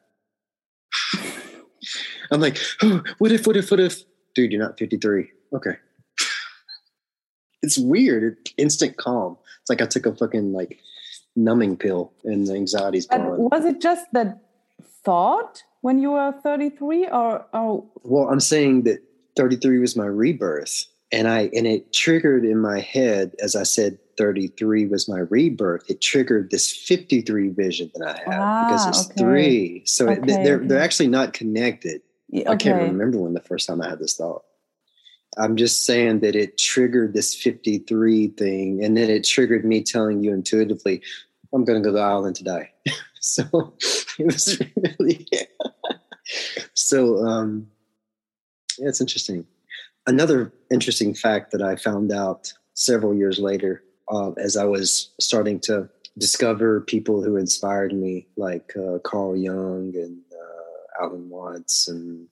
[2.30, 4.02] I'm like, oh, what if, what if, what if?
[4.34, 5.30] Dude, you're not 53.
[5.54, 5.76] Okay.
[7.62, 8.37] It's weird.
[8.56, 9.37] Instant calm.
[9.61, 10.80] It's like I took a fucking like
[11.34, 13.50] numbing pill and the anxiety's gone.
[13.50, 14.38] Was it just the
[15.04, 18.98] thought when you were 33 or oh well i'm saying that
[19.36, 23.98] 33 was my rebirth and i and it triggered in my head as i said
[24.18, 25.88] 33 was my rebirth.
[25.88, 29.14] It triggered this 53 vision that i have ah, because it's okay.
[29.16, 29.82] three.
[29.86, 30.66] So okay, it, they're okay.
[30.66, 32.02] they're actually not connected.
[32.46, 34.42] I can't remember when the first time i had this thought.
[35.38, 40.22] I'm just saying that it triggered this 53 thing and then it triggered me telling
[40.22, 41.00] you intuitively
[41.54, 42.70] i'm going to go to Ireland today.
[43.20, 43.74] So
[44.18, 45.26] it was really
[46.74, 47.66] so um
[48.78, 49.44] yeah it's interesting.
[50.06, 55.58] Another interesting fact that i found out several years later uh, as i was starting
[55.61, 62.28] to discover people who inspired me like uh, carl jung and uh, alan watts and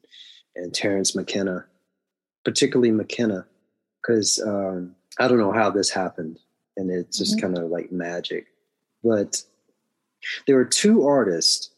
[0.55, 1.67] and terence mckenna
[2.45, 3.45] particularly mckenna
[4.01, 6.39] because um, i don't know how this happened
[6.77, 7.47] and it's just mm-hmm.
[7.47, 8.47] kind of like magic
[9.03, 9.43] but
[10.47, 11.71] there are two artists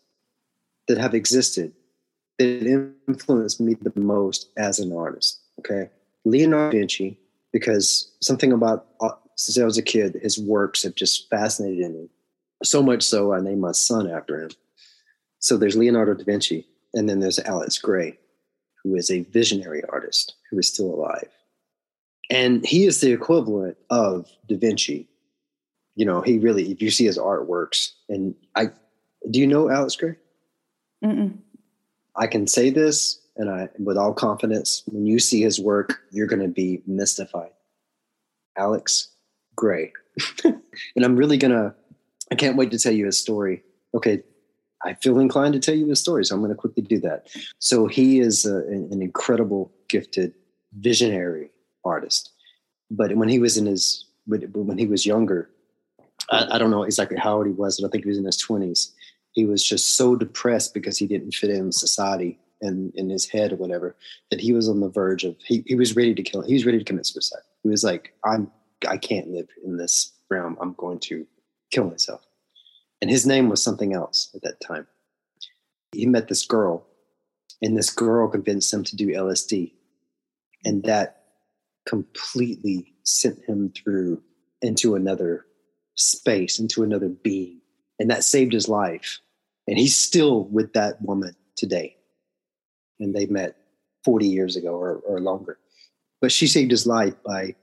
[0.86, 1.72] that have existed
[2.38, 5.40] that influenced me the most as an artist.
[5.58, 5.90] Okay.
[6.24, 7.18] Leonardo da Vinci,
[7.52, 12.08] because something about uh, since I was a kid, his works have just fascinated me.
[12.64, 14.50] So much so, I named my son after him.
[15.38, 18.18] So there's Leonardo da Vinci, and then there's Alex Grey,
[18.82, 21.28] who is a visionary artist who is still alive.
[22.30, 25.08] And he is the equivalent of Da Vinci
[25.98, 28.66] you know, he really, if you see his artworks, and I,
[29.28, 30.14] do you know Alex Grey?
[31.04, 31.36] Mm-mm.
[32.14, 36.28] I can say this, and I, with all confidence, when you see his work, you're
[36.28, 37.50] going to be mystified.
[38.56, 39.08] Alex
[39.56, 39.92] Grey,
[40.44, 41.74] and I'm really gonna,
[42.30, 43.64] I can't wait to tell you his story.
[43.92, 44.22] Okay,
[44.84, 47.26] I feel inclined to tell you his story, so I'm going to quickly do that.
[47.58, 50.32] So he is a, an incredible, gifted,
[50.78, 51.50] visionary
[51.84, 52.30] artist.
[52.88, 55.50] But when he was in his, when he was younger,
[56.30, 58.24] I, I, don't know exactly how old he was, but I think he was in
[58.24, 58.92] his 20s.
[59.32, 63.52] He was just so depressed because he didn't fit in society and in his head
[63.52, 63.96] or whatever
[64.30, 66.66] that he was on the verge of he, he was ready to kill he was
[66.66, 67.42] ready to commit suicide.
[67.62, 68.50] He was like i'm
[68.88, 70.56] i can't live in this realm.
[70.60, 71.26] I'm going to
[71.70, 72.22] kill myself.
[73.00, 74.86] And his name was something else at that time.
[75.92, 76.86] He met this girl
[77.62, 79.72] and this girl convinced him to do lsd
[80.64, 81.22] and that
[81.86, 84.22] completely sent him through
[84.60, 85.46] into another
[85.98, 87.60] space into another being.
[87.98, 89.20] And that saved his life.
[89.66, 91.96] And he's still with that woman today.
[93.00, 93.56] And they met
[94.04, 95.58] 40 years ago or, or longer.
[96.20, 97.54] But she saved his life by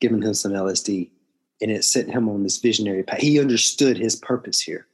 [0.00, 1.10] giving him some LSD.
[1.60, 3.20] And it set him on this visionary path.
[3.20, 4.86] He understood his purpose here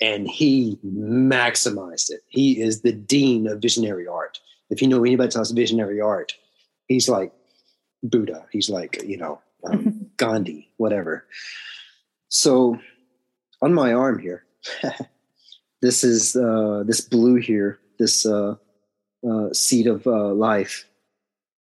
[0.00, 2.20] and he maximized it.
[2.28, 4.38] He is the dean of visionary art.
[4.70, 6.34] If you know anybody talks visionary art,
[6.86, 7.32] he's like
[8.02, 8.46] Buddha.
[8.52, 11.26] He's like, you know, um, Gandhi, whatever.
[12.28, 12.78] So
[13.62, 14.44] on my arm here,
[15.82, 18.56] this is uh, this blue here, this uh,
[19.28, 20.88] uh, seed of uh, life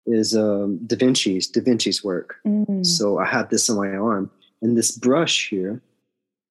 [0.06, 2.36] is um, Da Vinci's Da Vinci's work.
[2.46, 2.84] Mm.
[2.84, 4.30] So I have this on my arm,
[4.62, 5.82] and this brush here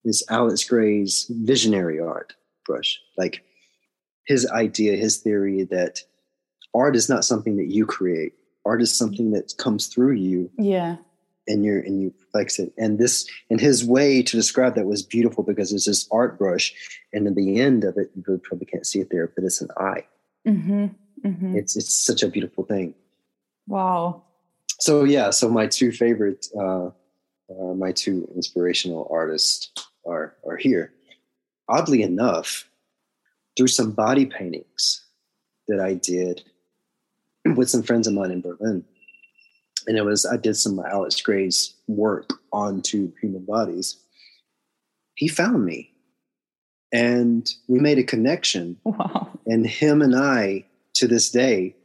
[0.03, 2.33] is Alex Grey's visionary art
[2.65, 2.99] brush.
[3.17, 3.43] Like
[4.25, 5.99] his idea, his theory that
[6.73, 8.33] art is not something that you create.
[8.65, 10.49] Art is something that comes through you.
[10.57, 10.97] Yeah
[11.47, 12.73] and you and you flex it.
[12.77, 16.73] And this and his way to describe that was beautiful because it's this art brush,
[17.11, 19.69] and at the end of it, you probably can't see it there, but it's an
[19.77, 20.05] eye.
[20.47, 20.85] Mm-hmm,
[21.25, 21.57] mm-hmm.
[21.57, 22.93] It's it's such a beautiful thing.
[23.67, 24.23] Wow.
[24.79, 29.71] So yeah, so my two favorite, uh, uh, my two inspirational artists
[30.07, 30.93] are are here.
[31.69, 32.69] Oddly enough,
[33.55, 35.05] through some body paintings
[35.67, 36.43] that I did
[37.55, 38.83] with some friends of mine in Berlin
[39.87, 43.97] and it was I did some Alex Grey's work onto human bodies.
[45.15, 45.91] He found me,
[46.91, 48.77] and we made a connection.
[48.85, 49.29] Wow.
[49.45, 51.75] And him and I, to this day,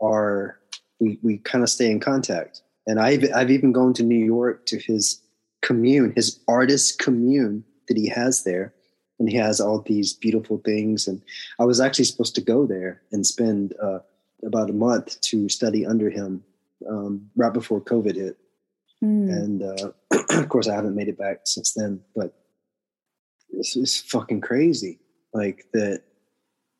[0.00, 0.58] are
[1.00, 2.62] we we kind of stay in contact.
[2.86, 5.20] And I've I've even gone to New York to his
[5.62, 8.74] commune, his artist commune that he has there,
[9.18, 11.06] and he has all these beautiful things.
[11.06, 11.22] And
[11.58, 14.00] I was actually supposed to go there and spend uh,
[14.44, 16.44] about a month to study under him
[16.88, 18.36] um, right before COVID hit.
[19.02, 19.30] Mm.
[19.30, 19.90] And uh,
[20.40, 22.34] of course, I haven't made it back since then, but
[23.50, 25.00] it's, is fucking crazy.
[25.32, 26.02] like that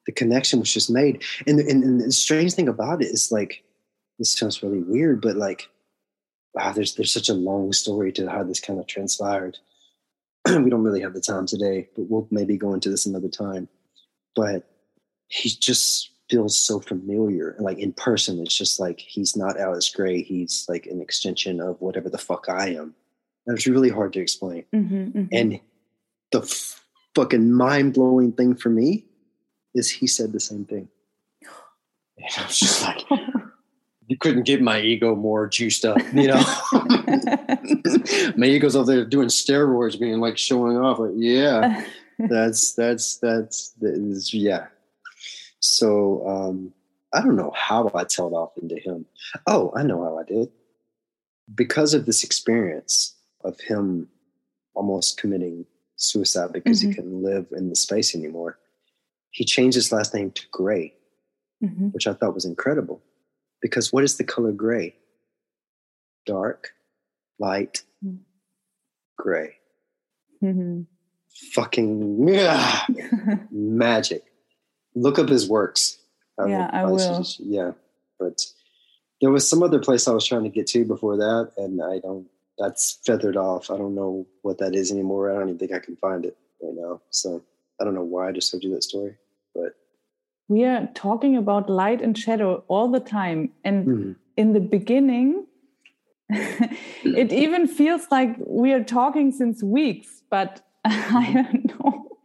[0.06, 1.22] the connection was just made.
[1.46, 3.62] And, and, and the strange thing about it is like,
[4.18, 5.68] this sounds really weird, but like,
[6.54, 9.58] wow, there's there's such a long story to how this kind of transpired.
[10.46, 13.68] we don't really have the time today, but we'll maybe go into this another time.
[14.34, 14.68] But
[15.28, 17.56] he just feels so familiar.
[17.58, 20.22] Like in person, it's just like he's not Alex Grey.
[20.22, 22.94] He's like an extension of whatever the fuck I am.
[23.46, 24.64] That's really hard to explain.
[24.74, 25.24] Mm-hmm, mm-hmm.
[25.32, 25.60] And
[26.32, 29.04] the f- fucking mind blowing thing for me
[29.74, 30.88] is he said the same thing.
[32.18, 33.04] And I was just like,
[34.08, 36.42] you couldn't get my ego more juiced up, you know.
[38.36, 40.98] my ego's over there doing steroids, being like showing off.
[40.98, 41.84] Like, yeah,
[42.18, 44.66] that's that's that's, that's yeah.
[45.60, 46.72] So um,
[47.12, 49.06] I don't know how I tailed off into him.
[49.46, 50.50] Oh, I know how I did.
[51.54, 54.08] Because of this experience of him
[54.74, 55.66] almost committing
[55.96, 56.90] suicide because mm-hmm.
[56.90, 58.58] he couldn't live in the space anymore,
[59.30, 60.94] he changed his last name to Grey,
[61.62, 61.88] mm-hmm.
[61.88, 63.02] which I thought was incredible.
[63.60, 64.94] Because what is the color gray?
[66.24, 66.70] Dark,
[67.38, 68.18] light, mm-hmm.
[69.16, 69.54] gray.
[71.52, 72.86] Fucking yeah,
[73.50, 74.27] magic.
[75.02, 75.98] Look up his works.
[76.38, 77.24] I yeah, I will.
[77.38, 77.72] yeah,
[78.18, 78.44] but
[79.20, 81.98] there was some other place I was trying to get to before that, and I
[81.98, 82.26] don't.
[82.58, 83.70] That's feathered off.
[83.70, 85.30] I don't know what that is anymore.
[85.30, 87.00] I don't even think I can find it right now.
[87.10, 87.42] So
[87.80, 89.16] I don't know why I just told you that story,
[89.54, 89.74] but
[90.48, 94.12] we are talking about light and shadow all the time, and mm-hmm.
[94.36, 95.46] in the beginning,
[96.30, 101.66] it even feels like we are talking since weeks, but I mm-hmm.
[101.66, 102.18] don't know.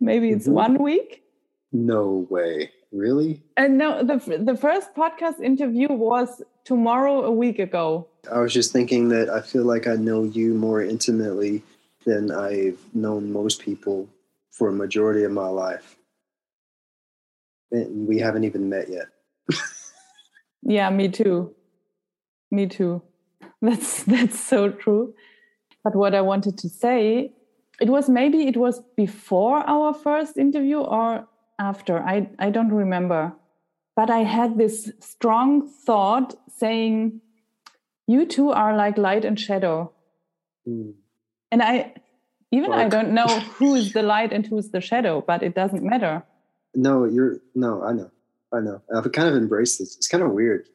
[0.00, 0.54] Maybe it's mm-hmm.
[0.54, 1.23] one week.
[1.74, 2.70] No way.
[2.92, 3.42] Really?
[3.56, 8.06] And no, the the first podcast interview was tomorrow a week ago.
[8.32, 11.64] I was just thinking that I feel like I know you more intimately
[12.06, 14.08] than I've known most people
[14.52, 15.96] for a majority of my life.
[17.72, 19.06] And we haven't even met yet.
[20.62, 21.52] yeah, me too.
[22.52, 23.02] Me too.
[23.60, 25.12] That's that's so true.
[25.82, 27.32] But what I wanted to say,
[27.80, 31.26] it was maybe it was before our first interview or
[31.58, 31.98] after.
[31.98, 33.32] I I don't remember.
[33.96, 37.20] But I had this strong thought saying
[38.06, 39.92] you two are like light and shadow.
[40.68, 40.94] Mm.
[41.52, 41.94] And I
[42.50, 45.82] even I don't know who is the light and who's the shadow, but it doesn't
[45.82, 46.24] matter.
[46.74, 48.10] No, you're no, I know.
[48.52, 48.82] I know.
[48.94, 49.96] I've kind of embraced this.
[49.96, 50.68] It's kind of weird.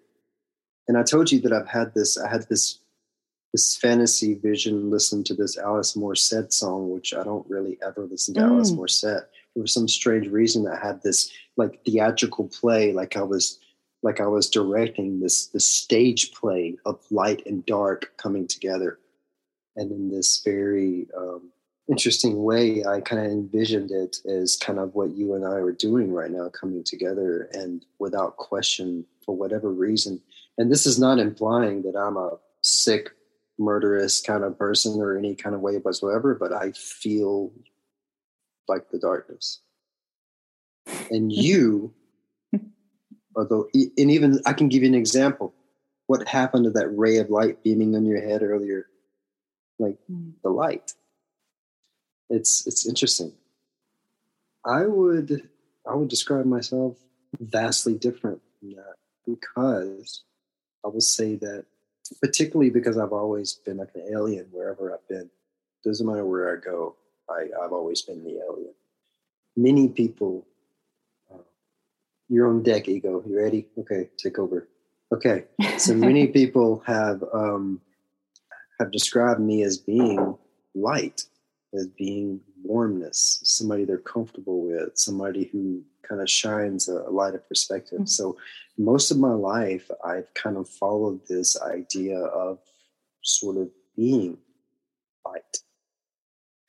[0.88, 2.80] And I told you that I've had this, I had this
[3.54, 8.34] this fantasy vision listen to this Alanis Morissette song, which I don't really ever listen
[8.36, 8.50] to mm.
[8.50, 9.26] Alanis Morissette.
[9.56, 13.60] For some strange reason I had this like theatrical play, like I was
[14.02, 19.00] like I was directing this this stage play of light and dark coming together.
[19.76, 21.52] And in this very um,
[21.90, 25.72] interesting way, I kind of envisioned it as kind of what you and I are
[25.72, 30.22] doing right now, coming together and without question, for whatever reason.
[30.58, 33.12] And this is not implying that I'm a sick,
[33.58, 37.52] murderous kind of person or any kind of way whatsoever, but I feel
[38.70, 39.60] like the darkness.
[41.10, 41.94] And you,
[43.36, 45.54] although, and even I can give you an example.
[46.08, 48.88] What happened to that ray of light beaming on your head earlier?
[49.78, 50.34] Like mm.
[50.44, 50.94] the light
[52.30, 53.34] it's it's interesting.
[54.66, 55.50] I would
[55.90, 56.98] I would describe myself
[57.40, 60.24] vastly different that because
[60.86, 61.66] I will say that
[62.22, 65.30] particularly because I've always been like an alien wherever I've been.
[65.84, 66.96] Doesn't matter where I go,
[67.30, 68.74] I, I've always been the alien.
[69.56, 70.46] Many people,
[71.32, 71.38] uh,
[72.28, 73.24] you're on deck, ego.
[73.28, 73.68] You ready?
[73.78, 74.68] Okay, take over.
[75.14, 75.46] Okay,
[75.78, 77.82] so many people have um,
[78.80, 80.38] have described me as being
[80.76, 81.24] light,
[81.74, 87.48] as being warmness, somebody they're comfortable with, somebody who kind of shines a, light of
[87.48, 88.00] perspective.
[88.00, 88.06] Mm-hmm.
[88.06, 88.38] So
[88.78, 92.60] most of my life, I've kind of followed this idea of
[93.22, 94.38] sort of being
[95.26, 95.58] light.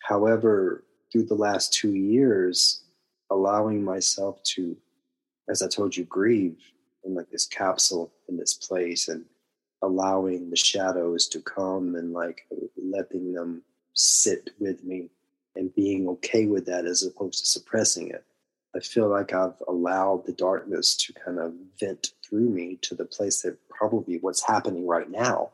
[0.00, 2.82] However, through the last two years,
[3.30, 4.76] allowing myself to,
[5.48, 6.58] as I told you, grieve
[7.04, 9.24] in like this capsule in this place and
[9.82, 12.46] allowing the shadows to come and like
[12.76, 13.62] letting them
[13.94, 15.10] sit with me
[15.56, 18.24] and being okay with that as opposed to suppressing it.
[18.74, 23.04] I feel like I've allowed the darkness to kind of vent through me to the
[23.04, 25.50] place that probably what's happening right now.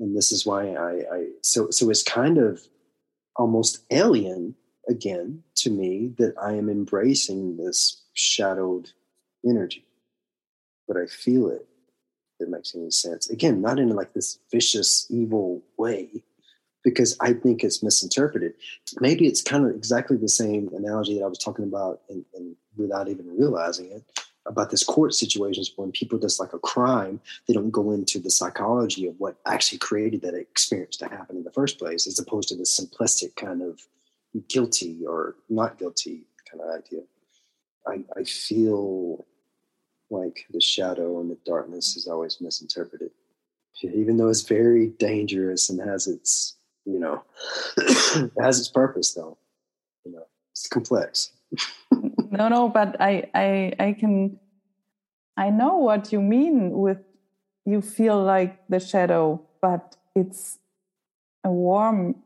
[0.00, 2.66] And this is why I, I so so it's kind of
[3.36, 4.54] almost alien
[4.88, 8.92] again to me that I am embracing this shadowed
[9.44, 9.84] energy.
[10.86, 11.66] But I feel it.
[12.40, 13.30] It makes any sense.
[13.30, 16.22] Again, not in like this vicious, evil way,
[16.82, 18.54] because I think it's misinterpreted.
[19.00, 23.08] Maybe it's kind of exactly the same analogy that I was talking about, and without
[23.08, 24.04] even realizing it,
[24.54, 28.30] about this court situations when people just like a crime, they don't go into the
[28.30, 32.48] psychology of what actually created that experience to happen in the first place, as opposed
[32.48, 33.80] to the simplistic kind of
[34.48, 37.02] guilty or not guilty kind of idea.
[37.86, 39.26] I, I feel
[40.08, 43.10] like the shadow and the darkness is always misinterpreted,
[43.82, 47.24] even though it's very dangerous and has its, you know,
[48.40, 49.36] has its purpose though.
[50.04, 51.32] You know, it's complex.
[52.30, 54.38] no, no, but I, I, I can,
[55.36, 56.98] I know what you mean with
[57.64, 60.58] you feel like the shadow, but it's
[61.42, 62.16] a warm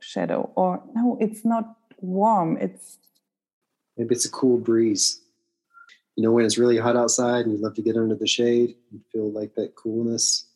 [0.00, 2.56] shadow, or no, it's not warm.
[2.58, 2.98] It's
[3.96, 5.20] maybe it's a cool breeze.
[6.16, 8.74] You know, when it's really hot outside and you love to get under the shade,
[8.90, 10.46] and feel like that coolness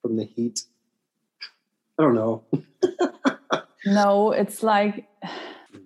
[0.00, 0.64] from the heat.
[1.98, 2.44] I don't know.
[3.84, 5.06] no, it's like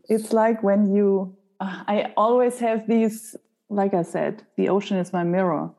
[0.09, 3.35] it's like when you I always have these,
[3.69, 5.71] like I said, the ocean is my mirror.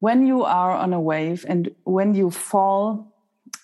[0.00, 3.14] When you are on a wave and when you fall,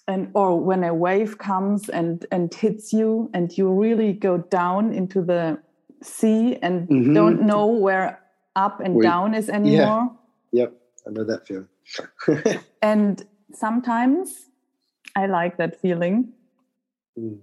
[0.07, 4.93] and or when a wave comes and and hits you, and you really go down
[4.93, 5.59] into the
[6.03, 7.15] sea and mm-hmm.
[7.15, 8.21] don't know where
[8.57, 10.11] up and Wait, down is anymore.
[10.53, 10.63] Yeah.
[10.63, 10.73] Yep,
[11.07, 12.61] I know that feeling.
[12.83, 14.51] and sometimes
[15.17, 16.33] I like that feeling.
[17.19, 17.39] Mm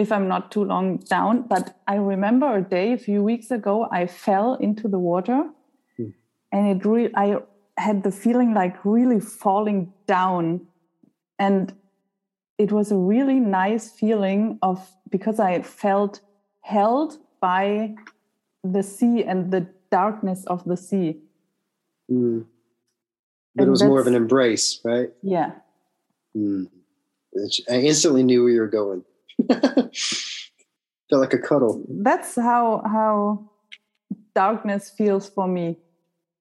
[0.00, 1.42] if I'm not too long down.
[1.42, 5.50] But I remember a day a few weeks ago, I fell into the water
[5.98, 6.12] mm.
[6.52, 7.36] and it really, I
[7.76, 10.66] had the feeling like really falling down.
[11.38, 11.72] And
[12.58, 16.20] it was a really nice feeling of because I felt
[16.62, 17.94] held by
[18.62, 21.20] the sea and the darkness of the sea.
[22.10, 22.46] Mm.
[23.54, 25.10] But it was more of an embrace, right?
[25.22, 25.52] Yeah.
[26.36, 26.68] Mm.
[27.70, 29.04] I instantly knew where you were going.
[31.10, 31.84] Feel like a cuddle.
[31.88, 33.50] That's how how
[34.34, 35.76] darkness feels for me.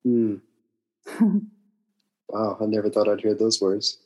[0.06, 0.42] Mm.
[2.30, 3.98] wow, I never thought I'd hear those words.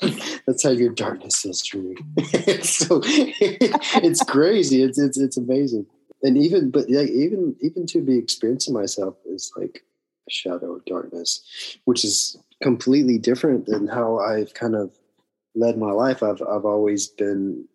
[0.46, 1.96] That's how your darkness feels to me.
[2.62, 4.82] so it's crazy.
[4.82, 5.86] It's it's it's amazing.
[6.22, 9.84] And even but yeah, even even to be experiencing myself is like
[10.28, 14.90] a shadow of darkness, which is completely different than how I've kind of
[15.54, 16.22] led my life.
[16.22, 17.68] I've I've always been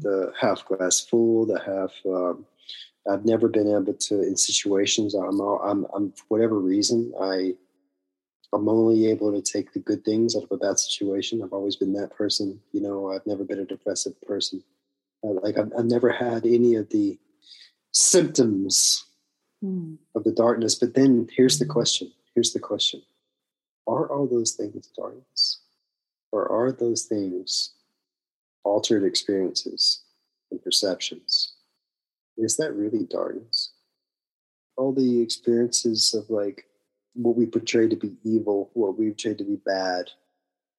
[0.00, 1.92] the half glass full, the half.
[2.06, 2.46] Um,
[3.08, 5.14] I've never been able to in situations.
[5.14, 7.54] I'm, all, I'm, I'm for whatever reason, I,
[8.52, 11.42] I'm only able to take the good things out of a bad situation.
[11.42, 12.60] I've always been that person.
[12.72, 14.62] You know, I've never been a depressive person.
[15.22, 17.18] like I've, I've never had any of the
[17.92, 19.04] symptoms
[19.64, 19.96] mm.
[20.14, 20.74] of the darkness.
[20.74, 21.72] But then here's the hmm.
[21.72, 22.12] question.
[22.34, 23.02] Here's the question:
[23.86, 25.60] Are all those things darkness,
[26.32, 27.75] or are those things
[28.66, 30.02] altered experiences
[30.50, 31.54] and perceptions.
[32.36, 33.72] Is that really darkness?
[34.76, 36.64] All the experiences of like
[37.14, 40.10] what we portray to be evil, what we portray to be bad,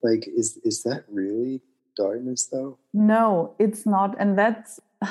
[0.03, 1.61] like is is that really
[1.95, 2.77] darkness though?
[2.93, 4.79] No, it's not, and that's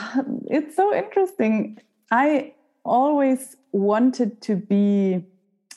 [0.56, 1.78] it's so interesting.
[2.10, 2.52] I
[2.84, 5.24] always wanted to be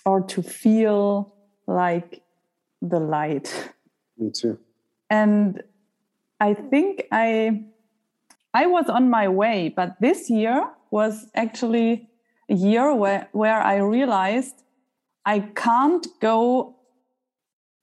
[0.06, 1.34] or to feel
[1.66, 2.22] like
[2.82, 3.48] the light.
[4.18, 4.60] Me too.
[5.10, 5.64] And
[6.40, 7.64] I think I
[8.54, 12.10] I was on my way, but this year was actually
[12.50, 14.64] a year where, where I realized
[15.26, 16.76] I can't go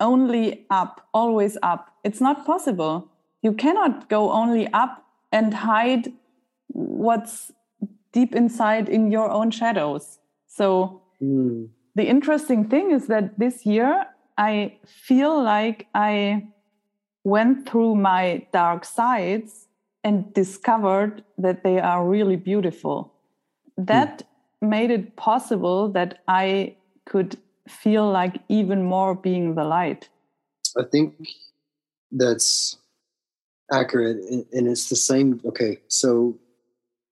[0.00, 1.94] only up, always up.
[2.04, 3.10] It's not possible.
[3.42, 6.12] You cannot go only up and hide
[6.68, 7.52] what's
[8.12, 10.18] deep inside in your own shadows.
[10.48, 11.68] So mm.
[11.94, 16.48] the interesting thing is that this year I feel like I
[17.26, 19.66] went through my dark sides
[20.04, 23.12] and discovered that they are really beautiful.
[23.76, 24.68] That mm.
[24.68, 27.36] made it possible that I could
[27.68, 30.08] feel like even more being the light.
[30.78, 31.14] I think
[32.12, 32.76] that's
[33.72, 34.18] accurate.
[34.52, 35.40] And it's the same.
[35.44, 35.78] Okay.
[35.88, 36.38] So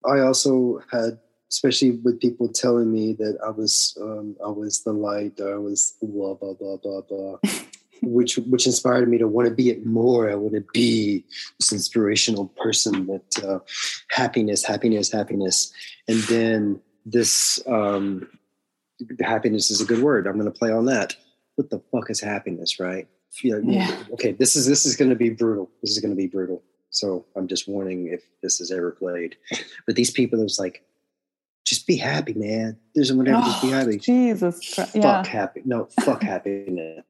[0.05, 1.19] I also had,
[1.51, 5.95] especially with people telling me that I was, um, I was the light, I was
[6.01, 7.39] blah, blah, blah, blah, blah.
[8.03, 10.31] which which inspired me to want to be it more.
[10.31, 11.25] I want to be
[11.59, 13.59] this inspirational person that uh,
[14.11, 15.73] happiness, happiness, happiness,
[16.09, 18.29] and then this um,
[19.21, 20.27] happiness is a good word.
[20.27, 21.17] I'm going to play on that.
[21.57, 23.07] What the fuck is happiness, right?
[23.43, 23.97] yeah.
[24.13, 25.71] Okay, this is this is going to be brutal.
[25.83, 26.63] This is going to be brutal.
[26.91, 29.37] So I'm just warning if this is ever played.
[29.85, 30.85] But these people, it was like,
[31.67, 32.79] just be happy, man.
[32.95, 33.99] There's whatever, oh, just be happy.
[33.99, 34.93] Jesus Christ.
[34.93, 35.27] Fuck yeah.
[35.27, 35.63] happy.
[35.65, 37.05] No, fuck happiness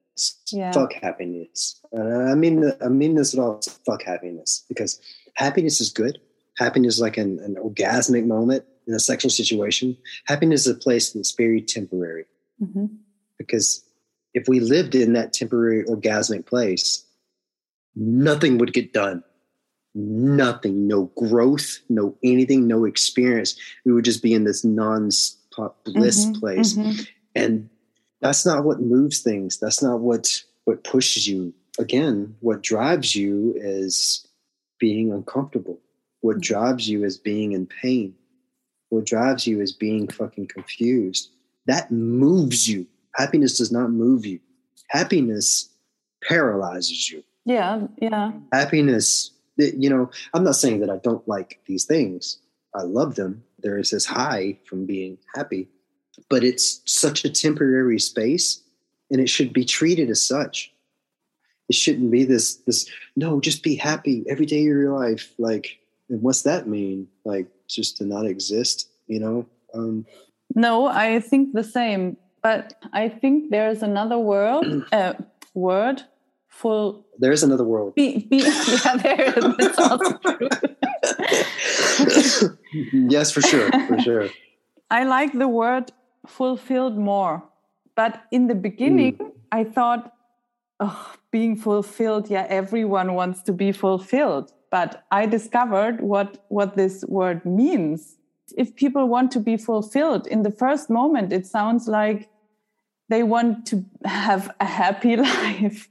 [0.52, 0.72] Yeah.
[0.72, 1.80] Fuck happiness.
[1.96, 3.60] Uh, I mean, I mean this at all.
[3.86, 5.00] Fuck happiness because
[5.34, 6.18] happiness is good.
[6.56, 9.96] Happiness is like an, an orgasmic moment in a sexual situation.
[10.26, 12.26] Happiness is a place that's very temporary
[12.62, 12.86] hmm
[13.38, 13.82] because
[14.32, 17.04] if we lived in that temporary orgasmic place,
[17.96, 19.22] nothing would get done.
[19.96, 23.56] Nothing, no growth, no anything, no experience.
[23.84, 26.74] We would just be in this non-stop bliss Mhm, place.
[26.74, 27.06] mhm.
[27.36, 27.68] And
[28.24, 29.58] that's not what moves things.
[29.58, 31.52] That's not what what pushes you.
[31.78, 34.26] Again, what drives you is
[34.80, 35.78] being uncomfortable.
[36.22, 36.42] What Mhm.
[36.42, 38.14] drives you is being in pain.
[38.88, 41.30] What drives you is being fucking confused.
[41.66, 42.86] That moves you.
[43.14, 44.40] Happiness does not move you.
[44.88, 45.68] Happiness
[46.22, 47.22] paralyzes you.
[47.44, 48.32] Yeah, yeah.
[48.52, 52.38] Happiness, you know, I'm not saying that I don't like these things.
[52.74, 53.44] I love them.
[53.58, 55.68] There is this high from being happy,
[56.28, 58.62] but it's such a temporary space
[59.10, 60.72] and it should be treated as such.
[61.68, 65.32] It shouldn't be this, this, no, just be happy every day of your life.
[65.38, 67.08] Like, and what's that mean?
[67.24, 69.46] Like, just to not exist, you know?
[69.72, 70.06] Um,
[70.54, 72.16] No, I think the same.
[72.42, 75.14] But I think there's another world, uh,
[75.54, 76.02] word
[76.48, 77.06] full.
[77.18, 77.94] there's another world.
[77.94, 78.36] Be, be,
[78.84, 79.32] yeah, there.
[79.32, 80.48] That's also true.
[83.08, 84.28] yes, for sure, for sure.
[84.90, 85.90] I like the word
[86.26, 87.42] fulfilled more.
[87.96, 89.28] But in the beginning, hmm.
[89.52, 90.12] I thought,
[90.80, 94.52] oh, being fulfilled, yeah, everyone wants to be fulfilled.
[94.70, 98.16] But I discovered what, what this word means.
[98.56, 102.28] If people want to be fulfilled, in the first moment, it sounds like
[103.08, 105.88] they want to have a happy life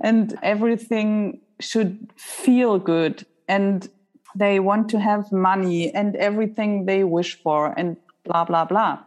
[0.00, 3.88] and everything should feel good and
[4.34, 8.98] they want to have money and everything they wish for and blah blah blah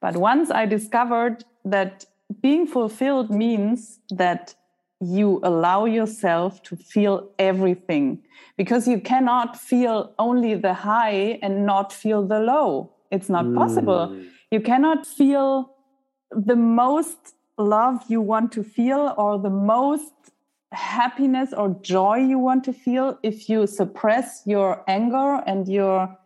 [0.00, 2.04] but once i discovered that
[2.40, 4.54] being fulfilled means that
[5.00, 8.22] you allow yourself to feel everything
[8.56, 14.08] because you cannot feel only the high and not feel the low it's not possible
[14.08, 14.28] Mm.
[14.50, 15.74] you cannot feel
[16.30, 20.12] the most love you want to feel or the most
[20.72, 26.16] happiness or joy you want to feel if you suppress your anger and your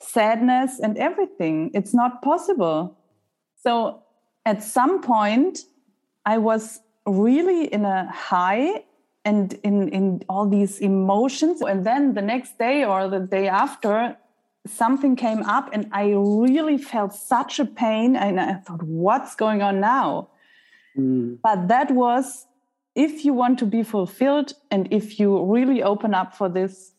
[0.00, 1.70] sadness and everything.
[1.74, 2.96] It's not possible.
[3.62, 4.02] So
[4.46, 5.60] at some point,
[6.24, 8.84] I was really in a high
[9.24, 11.60] and in, in all these emotions.
[11.60, 14.16] And then the next day or the day after,
[14.66, 18.16] something came up and I really felt such a pain.
[18.16, 20.28] And I thought, what's going on now?
[20.96, 21.38] Mm.
[21.42, 22.46] But that was
[22.94, 26.92] if you want to be fulfilled and if you really open up for this,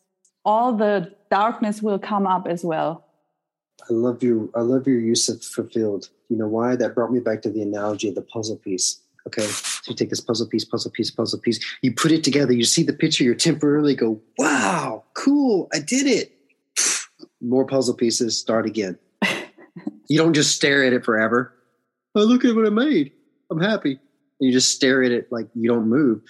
[0.46, 3.06] all the darkness will come up as well.
[3.90, 6.10] I love your I love your use of fulfilled.
[6.30, 6.76] You know why?
[6.76, 9.02] That brought me back to the analogy of the puzzle piece.
[9.28, 9.44] Okay.
[9.44, 12.64] So you take this puzzle piece, puzzle piece, puzzle piece, you put it together, you
[12.64, 16.32] see the picture, you temporarily go, wow, cool, I did it.
[17.42, 18.98] More puzzle pieces, start again.
[20.08, 21.54] you don't just stare at it forever.
[22.16, 23.12] Oh, look at what I made.
[23.50, 23.92] I'm happy.
[23.92, 24.00] And
[24.48, 26.22] you just stare at it like you don't move.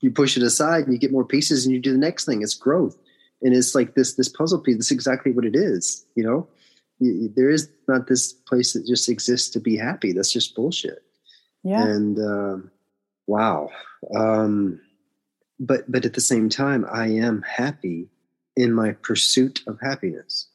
[0.00, 2.42] You push it aside and you get more pieces and you do the next thing.
[2.42, 2.96] It's growth.
[3.42, 4.76] And it's like this this puzzle piece.
[4.76, 6.48] That's exactly what it is, you know?
[7.00, 10.12] There is not this place that just exists to be happy.
[10.12, 11.02] That's just bullshit.
[11.62, 11.82] Yeah.
[11.84, 12.70] And um,
[13.26, 13.70] wow.
[14.14, 14.80] Um,
[15.58, 18.08] but but at the same time, I am happy
[18.56, 20.48] in my pursuit of happiness.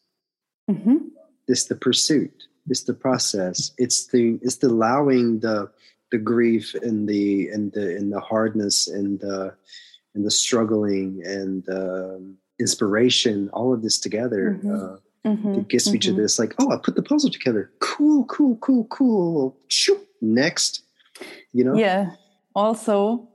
[0.70, 1.10] hmm
[1.48, 2.44] It's the pursuit.
[2.68, 3.72] It's the process.
[3.78, 5.72] It's the it's the allowing the
[6.12, 9.56] the grief and the and the and the hardness and the
[10.14, 13.50] and the struggling and um, inspiration.
[13.54, 14.60] All of this together.
[14.64, 14.96] Mhm.
[14.96, 16.18] Uh, hmm it gets me to Mhm.
[16.18, 20.00] this like oh i put the puzzle together cool cool cool cool Shoop.
[20.22, 20.84] next
[21.54, 22.12] you know Yeah.
[22.56, 23.28] Also,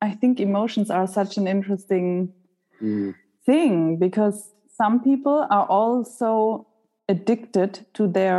[0.00, 2.32] I think emotions are such an interesting
[2.80, 3.14] Mm,
[3.46, 4.36] thing because
[4.80, 6.66] some people are also
[7.08, 8.38] addicted to their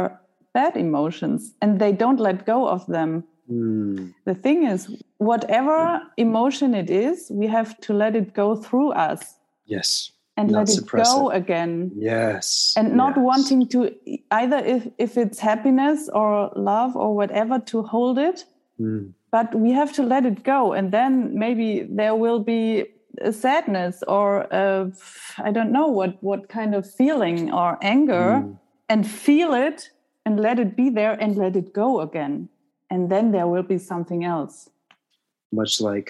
[0.53, 3.23] bad emotions and they don't let go of them.
[3.51, 4.87] mm, The thing is,
[5.17, 9.21] whatever emotion it is, we have to let it go through us
[9.65, 11.37] yes and Not let it go it.
[11.41, 11.71] again.
[12.11, 13.23] yes And not yes.
[13.29, 13.79] wanting to
[14.41, 18.39] either if, if it's happiness or love or whatever to hold it,
[18.79, 20.71] Mm, but we have to let it go.
[20.77, 22.85] And then maybe there will be
[23.29, 24.91] a sadness or I
[25.49, 28.57] I don't know what, what kind of feeling or anger mm.
[28.87, 29.91] and feel it
[30.25, 32.47] and let it be there and let it go again.
[32.89, 34.69] And then there will be something else.
[35.51, 36.09] much like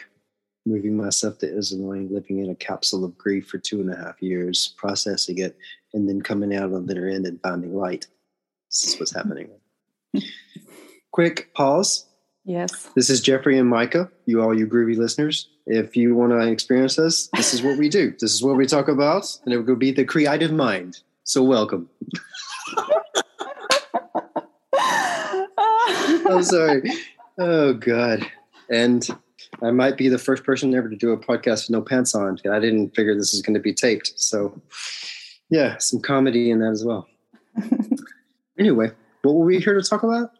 [0.70, 4.22] moving myself to illinois living in a capsule of grief for two and a half
[4.22, 5.58] years processing it
[5.94, 8.08] and then coming out on the other end and finding light
[8.70, 9.50] this is what's happening
[11.12, 12.06] quick pause
[12.46, 12.90] Yes.
[12.96, 15.50] This is Jeffrey and Micah, you all you groovy listeners.
[15.68, 18.16] If you want to experience us, this is what we do.
[18.20, 21.00] This is what we talk about, and it will be the creative mind.
[21.26, 21.90] So welcome.
[26.30, 26.90] I'm sorry.
[27.38, 28.26] Oh God.
[28.72, 29.08] And
[29.62, 32.40] I might be the first person ever to do a podcast with no pants on.
[32.44, 34.14] And I didn't figure this is going to be taped.
[34.16, 34.60] So
[35.50, 37.08] yeah, some comedy in that as well.
[38.60, 38.92] anyway,
[39.24, 40.39] what were we here to talk about?